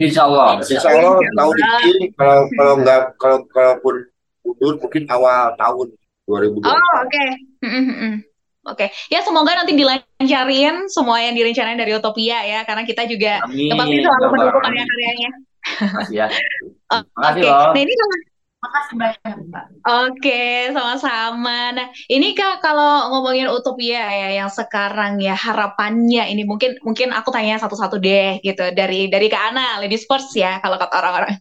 Insya 0.00 0.24
Allah. 0.24 0.62
Insya 0.62 0.80
Allah 0.88 1.20
tahun 1.20 1.54
ini 1.84 2.06
kalau 2.16 2.48
kalau 2.56 2.74
nggak 2.80 3.00
kalau 3.20 3.38
kalaupun 3.52 3.94
mundur 4.40 4.74
mungkin 4.80 5.02
awal 5.12 5.52
tahun 5.60 5.86
2020. 6.24 6.64
Oh, 6.64 6.92
oke. 7.04 7.24
Mm, 7.64 7.68
mm, 7.68 7.96
mm. 7.96 8.14
Oke. 8.68 8.86
Ya, 9.08 9.20
semoga 9.24 9.56
nanti 9.56 9.72
dilancarin 9.76 10.88
semua 10.92 11.24
yang 11.24 11.32
direncanain 11.36 11.76
dari 11.80 11.92
Utopia 11.96 12.44
ya, 12.44 12.60
karena 12.68 12.84
kita 12.84 13.08
juga 13.08 13.40
ya, 13.44 13.74
pasti 13.76 13.96
selalu 14.04 14.26
mendukung 14.32 14.62
karya-karyanya. 14.64 15.30
Makasih 15.68 16.16
ya. 16.16 16.26
Oke. 17.28 17.40
loh. 17.44 17.72
Nah, 17.72 17.80
ini 17.80 17.92
kalau 17.92 18.16
Makasih 18.58 18.94
banyak, 18.98 19.36
Mbak. 19.54 19.64
Oke, 19.86 20.74
sama-sama. 20.74 21.70
Nah, 21.78 21.86
ini 22.10 22.34
Kak 22.34 22.58
kalau 22.58 23.14
ngomongin 23.14 23.46
Utopia 23.46 24.02
ya 24.10 24.28
yang 24.42 24.50
sekarang 24.50 25.22
ya 25.22 25.38
harapannya 25.38 26.26
ini 26.34 26.42
mungkin 26.42 26.74
mungkin 26.82 27.14
aku 27.14 27.30
tanya 27.30 27.62
satu-satu 27.62 28.02
deh 28.02 28.42
gitu 28.42 28.74
dari 28.74 29.06
dari 29.06 29.26
Kak 29.30 29.54
Ana, 29.54 29.78
Ladies 29.78 30.04
First 30.10 30.34
ya 30.34 30.58
kalau 30.58 30.74
kata 30.74 30.94
orang-orang. 30.98 31.38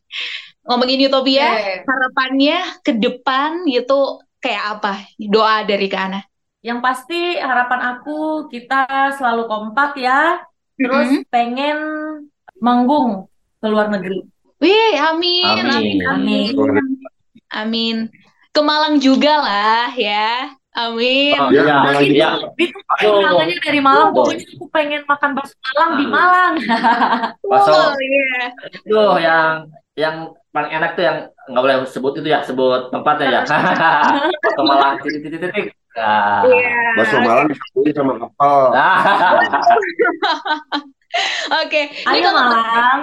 Ngomongin 0.67 1.09
Utopia, 1.09 1.47
Oke. 1.57 1.73
harapannya 1.89 2.57
ke 2.85 2.91
depan 3.01 3.65
gitu 3.65 4.21
kayak 4.37 4.63
apa? 4.77 4.93
Doa 5.17 5.65
dari 5.65 5.87
Kak 5.89 6.01
Ana. 6.05 6.19
Yang 6.61 6.79
pasti 6.85 7.19
harapan 7.41 7.81
aku 7.97 8.45
kita 8.53 9.13
selalu 9.17 9.49
kompak 9.49 9.97
ya. 9.97 10.37
Terus 10.77 11.09
Mm-mm. 11.09 11.25
pengen 11.33 11.77
manggung 12.61 13.25
ke 13.57 13.65
luar 13.65 13.89
negeri. 13.89 14.21
Wih, 14.61 14.93
amin, 14.97 15.45
amin, 15.45 15.97
Amin. 16.05 16.05
amin, 16.05 16.53
amin. 16.57 16.96
Ke 18.51 18.61
Malang 18.65 18.97
juga 18.97 19.37
lah 19.39 19.93
ya. 19.93 20.49
Amin. 20.77 21.33
Oh, 21.41 21.49
Ya, 21.49 21.65
iya, 21.65 21.75
Malang 21.81 22.05
juga. 22.05 22.13
iya. 22.13 22.29
Itu 22.53 22.77
Aduh. 23.01 23.25
kangennya 23.25 23.57
dari 23.65 23.79
Malang. 23.81 24.09
Pokoknya 24.13 24.45
aku 24.45 24.65
pengen 24.69 25.01
makan 25.09 25.29
bakso 25.33 25.55
Malang 25.73 25.91
di. 25.97 26.05
Malang. 26.05 26.53
Bakso. 27.49 27.73
Oh, 27.73 27.91
iya. 27.97 28.41
Itu 28.85 29.01
yang 29.17 29.53
yang 29.97 30.15
paling 30.53 30.71
enak 30.73 30.93
tuh 30.93 31.03
yang 31.05 31.17
nggak 31.49 31.63
boleh 31.65 31.75
sebut 31.89 32.13
itu 32.21 32.29
ya, 32.29 32.45
sebut 32.45 32.93
tempatnya 32.93 33.25
ya. 33.29 33.41
Bakso 34.45 34.61
Malang 34.65 34.93
titik 35.01 35.21
titik 35.25 35.39
titik. 35.49 35.65
Nah. 35.97 36.45
Iya. 36.45 36.69
Bakso 36.97 37.17
Malang 37.25 37.45
disatuin 37.49 37.93
sama 37.97 38.13
kapal. 38.21 38.57
Oke, 41.63 41.81
ini 41.89 42.19
Ayo 42.19 42.27
kalau 42.27 42.43
Malang. 42.43 43.01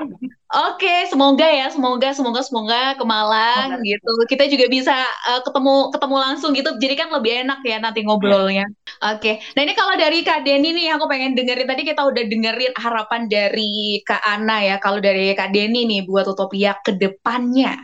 Oke, 0.55 1.11
semoga 1.11 1.49
ya, 1.51 1.67
semoga, 1.67 2.15
semoga, 2.15 2.41
semoga 2.47 2.95
ke 2.95 3.03
Malang 3.03 3.83
gitu. 3.83 4.13
Kita 4.31 4.47
juga 4.47 4.71
bisa 4.71 4.95
uh, 5.35 5.43
ketemu 5.43 5.91
ketemu 5.91 6.17
langsung 6.23 6.55
gitu. 6.55 6.71
Jadi 6.79 6.95
kan 6.95 7.11
lebih 7.11 7.43
enak 7.43 7.61
ya 7.67 7.83
nanti 7.83 8.07
ngobrolnya. 8.07 8.63
Oke, 9.03 9.43
nah 9.59 9.67
ini 9.67 9.75
kalau 9.75 9.99
dari 9.99 10.23
Kak 10.23 10.47
Denny 10.47 10.71
nih, 10.71 10.95
aku 10.95 11.11
pengen 11.11 11.35
dengerin 11.35 11.67
tadi 11.67 11.83
kita 11.83 12.07
udah 12.07 12.23
dengerin 12.31 12.73
harapan 12.79 13.27
dari 13.27 13.99
Kak 14.07 14.23
Ana 14.23 14.63
ya. 14.63 14.77
Kalau 14.79 15.03
dari 15.03 15.35
Kak 15.35 15.51
Denny 15.51 15.91
nih 15.91 16.07
buat 16.07 16.31
Utopia 16.31 16.79
ke 16.79 16.95
depannya. 16.95 17.75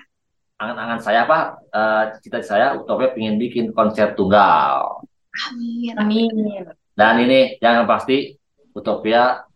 Angan-angan 0.60 1.00
saya 1.02 1.26
Pak, 1.26 1.44
eh, 1.74 2.04
cita 2.22 2.38
saya 2.44 2.76
Utopia 2.78 3.10
pengen 3.10 3.40
bikin 3.40 3.74
konser 3.74 4.14
tunggal. 4.14 5.02
Amin. 5.50 5.94
Amin. 5.98 6.30
Dan 6.94 7.14
ini 7.24 7.56
yang 7.58 7.82
pasti 7.88 8.30
Utopia 8.76 9.49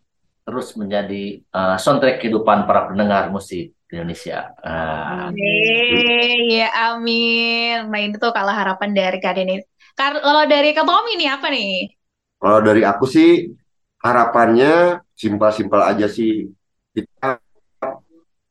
terus 0.44 0.66
menjadi 0.80 1.22
eh, 1.40 1.76
soundtrack 1.82 2.16
kehidupan 2.20 2.58
para 2.68 2.80
pendengar 2.88 3.22
musik 3.34 3.72
Indonesia. 3.92 4.52
Nah, 4.64 5.30
Yeay, 5.38 6.36
ya 6.58 6.64
amin. 6.84 7.74
Nah 7.90 7.98
ini 8.04 8.14
tuh 8.22 8.30
kalau 8.36 8.52
harapan 8.60 8.90
dari 8.98 9.16
Kak 9.22 9.32
Denny. 9.36 9.52
Kar- 9.98 10.22
Kalau 10.26 10.42
dari 10.52 10.68
Kak 10.76 10.84
Tommy 10.88 11.10
nih 11.20 11.28
apa 11.34 11.46
nih? 11.54 11.68
Kalau 12.40 12.58
dari 12.66 12.82
aku 12.90 13.04
sih 13.14 13.28
harapannya 14.04 15.00
simpel-simpel 15.16 15.80
aja 15.90 16.06
sih. 16.16 16.32
Kita 16.94 17.40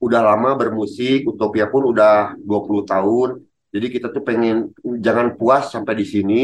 udah 0.04 0.22
lama 0.34 0.50
bermusik, 0.60 1.24
Utopia 1.32 1.66
pun 1.72 1.88
udah 1.92 2.36
20 2.44 2.84
tahun. 2.84 3.40
Jadi 3.74 3.86
kita 3.90 4.08
tuh 4.14 4.22
pengen 4.22 4.70
jangan 5.02 5.34
puas 5.40 5.72
sampai 5.74 5.94
di 5.98 6.06
sini. 6.06 6.42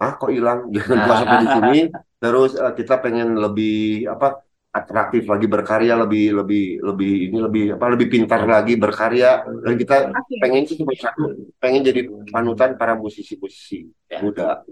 Ah, 0.00 0.16
kok 0.16 0.32
hilang? 0.32 0.68
Jangan 0.76 0.98
puas 1.04 1.18
sampai 1.22 1.38
di 1.40 1.48
sini. 1.48 1.76
Terus 2.22 2.56
eh, 2.56 2.72
kita 2.76 3.00
pengen 3.04 3.36
lebih 3.36 4.08
apa? 4.12 4.40
Atraktif 4.70 5.26
lagi 5.26 5.50
berkarya 5.50 5.98
lebih 5.98 6.30
lebih 6.42 6.64
lebih 6.78 7.12
ini 7.26 7.38
lebih 7.42 7.64
apa 7.74 7.86
lebih 7.90 8.06
pintar 8.06 8.46
lagi 8.46 8.78
berkarya 8.78 9.42
dan 9.42 9.74
kita 9.74 9.96
Oke. 10.14 10.38
pengen 10.38 10.62
sih 10.62 10.78
cuma 10.78 10.94
satu 10.94 11.34
pengen 11.58 11.82
jadi 11.82 12.06
panutan 12.30 12.78
para 12.78 12.94
musisi-musisi 12.94 13.90
Ya. 14.10 14.18
muda 14.26 14.66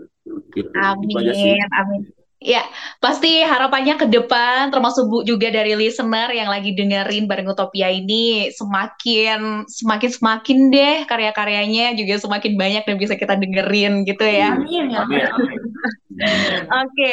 gitu 0.50 0.70
Itu 0.70 1.14
aja 1.14 1.30
sih 1.30 1.54
Amin, 1.54 1.70
amin. 1.78 2.02
Ya, 2.38 2.62
pasti 3.02 3.42
harapannya 3.42 3.98
ke 3.98 4.06
depan, 4.06 4.70
termasuk 4.70 5.10
Bu 5.10 5.26
juga 5.26 5.50
dari 5.50 5.74
listener 5.74 6.30
yang 6.30 6.46
lagi 6.46 6.70
dengerin 6.70 7.26
bareng 7.26 7.50
Utopia 7.50 7.90
ini 7.90 8.54
semakin 8.54 9.66
semakin 9.66 10.10
semakin 10.14 10.58
deh 10.70 10.96
karya-karyanya 11.10 11.98
juga 11.98 12.14
semakin 12.22 12.54
banyak 12.54 12.82
dan 12.86 12.94
bisa 12.94 13.18
kita 13.18 13.34
dengerin 13.34 14.06
gitu 14.06 14.22
ya. 14.22 14.54
Amin 14.54 14.86
ya. 14.86 15.02
amin, 15.02 15.26
amin. 15.34 15.58
Oke, 16.82 17.12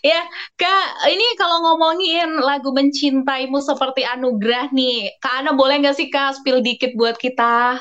ya 0.00 0.20
Kak, 0.56 1.04
ini 1.12 1.36
kalau 1.36 1.60
ngomongin 1.60 2.40
lagu 2.40 2.72
mencintaimu 2.72 3.60
seperti 3.60 4.08
anugerah 4.08 4.72
nih, 4.72 5.12
Kak 5.20 5.44
Ana 5.44 5.52
boleh 5.52 5.84
nggak 5.84 5.96
sih 5.96 6.08
Kak 6.08 6.40
spill 6.40 6.64
dikit 6.64 6.96
buat 6.96 7.20
kita? 7.20 7.76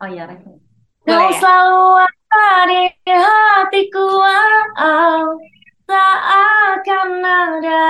Oh 0.00 0.08
iya, 0.08 0.24
Kau 1.04 1.28
ya? 1.28 1.36
selalu 1.36 2.08
ada 2.08 2.48
di 2.64 3.12
hatiku, 3.12 4.04
wow. 4.16 5.36
Tak 5.84 6.18
akan 6.80 7.10
ada 7.20 7.84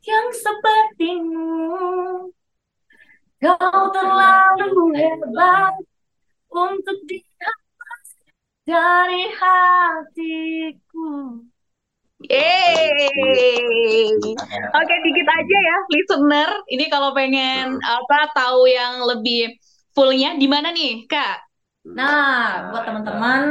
yang 0.00 0.28
sepertimu. 0.32 2.32
Kau 3.44 3.82
terlalu 3.92 4.96
hebat 4.96 5.76
untuk 6.48 6.96
dihapus 7.04 7.63
dari 8.64 9.28
hatiku. 9.28 11.36
Yeay. 12.24 14.08
Oke, 14.72 14.94
dikit 15.04 15.28
aja 15.28 15.58
ya, 15.60 15.76
listener. 15.92 16.50
Ini 16.72 16.84
kalau 16.88 17.12
pengen 17.12 17.76
apa 17.84 18.32
tahu 18.32 18.64
yang 18.64 19.04
lebih 19.04 19.60
fullnya 19.92 20.32
di 20.40 20.48
mana 20.48 20.72
nih, 20.72 21.04
Kak? 21.04 21.44
Nah, 21.84 22.72
buat 22.72 22.88
teman-teman, 22.88 23.44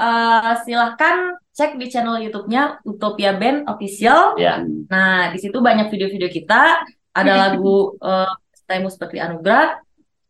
eh, 0.00 0.52
silahkan 0.64 1.36
cek 1.52 1.76
di 1.76 1.92
channel 1.92 2.24
YouTube-nya 2.24 2.80
Utopia 2.88 3.36
Band 3.36 3.68
Official. 3.68 4.40
Ya, 4.40 4.64
Nah, 4.64 5.28
di 5.28 5.38
situ 5.38 5.60
banyak 5.60 5.92
video-video 5.92 6.32
kita. 6.32 6.88
Ada 7.12 7.32
lagu 7.36 7.92
eh, 8.08 8.32
Cintamu 8.56 8.88
Seperti 8.88 9.20
Anugerah, 9.20 9.76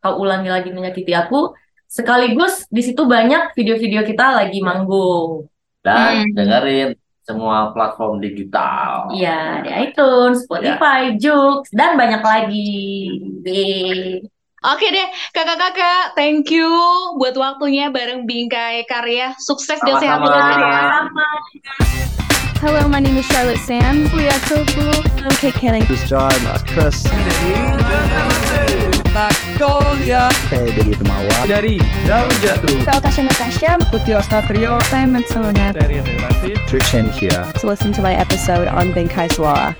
Kau 0.03 0.19
Ulangi 0.19 0.51
Lagi 0.51 0.75
Menyakiti 0.75 1.15
Aku. 1.15 1.55
Sekaligus 1.91 2.63
di 2.71 2.79
situ 2.79 3.03
banyak 3.03 3.51
video-video 3.51 4.07
kita 4.07 4.39
lagi 4.39 4.63
manggung. 4.63 5.51
dan 5.81 6.29
Hmm. 6.29 6.37
dengerin 6.37 6.89
semua 7.25 7.73
platform 7.73 8.21
digital. 8.21 9.09
Iya, 9.09 9.65
di 9.65 9.69
iTunes, 9.89 10.45
Spotify, 10.45 11.17
Joox, 11.17 11.73
dan 11.73 11.97
banyak 11.97 12.21
lagi. 12.21 13.09
Yeay. 13.41 14.21
Oke 14.61 14.87
deh, 14.93 15.09
kakak-kakak, 15.33 16.13
thank 16.13 16.53
you 16.53 16.69
buat 17.17 17.33
waktunya 17.33 17.89
bareng 17.89 18.29
Bingkai 18.29 18.85
Karya. 18.85 19.33
Sukses 19.41 19.81
dan 19.81 19.97
sehat 19.97 20.21
terus 20.21 20.37
ya. 20.37 21.09
Hello, 22.61 22.85
my 22.85 23.01
name 23.01 23.17
is 23.17 23.25
Charlotte 23.25 23.57
Sam. 23.65 24.05
We 24.13 24.29
are 24.29 24.41
so 24.45 24.61
cool. 24.77 25.01
I'm 25.25 25.33
Kate 25.41 25.57
Canning. 25.57 25.81
This 25.89 26.05
is 26.05 26.13
John, 26.13 26.29
Chris, 26.69 27.09
Magnolia 29.11 30.31
saya 30.47 30.71
dari 30.71 30.95
Temawa. 30.95 31.37
dari 31.43 31.75
Daun 32.07 32.31
Jatuh 32.39 32.79
Saya 32.87 32.99
Tasha 33.03 33.21
Natasha. 33.27 33.71
Putih 33.91 34.15
Ostatrio 34.15 34.79
Saya 34.87 35.03
Matsuna. 35.03 35.75
dari 35.75 35.99
Relasi 35.99 36.55
Trishan 36.71 37.11
here. 37.11 37.43
To 37.59 37.67
listen 37.67 37.91
to 37.91 37.99
my 37.99 38.15
episode 38.15 38.71
on 38.71 38.95
Benkai 38.95 39.27
Suara. 39.35 39.75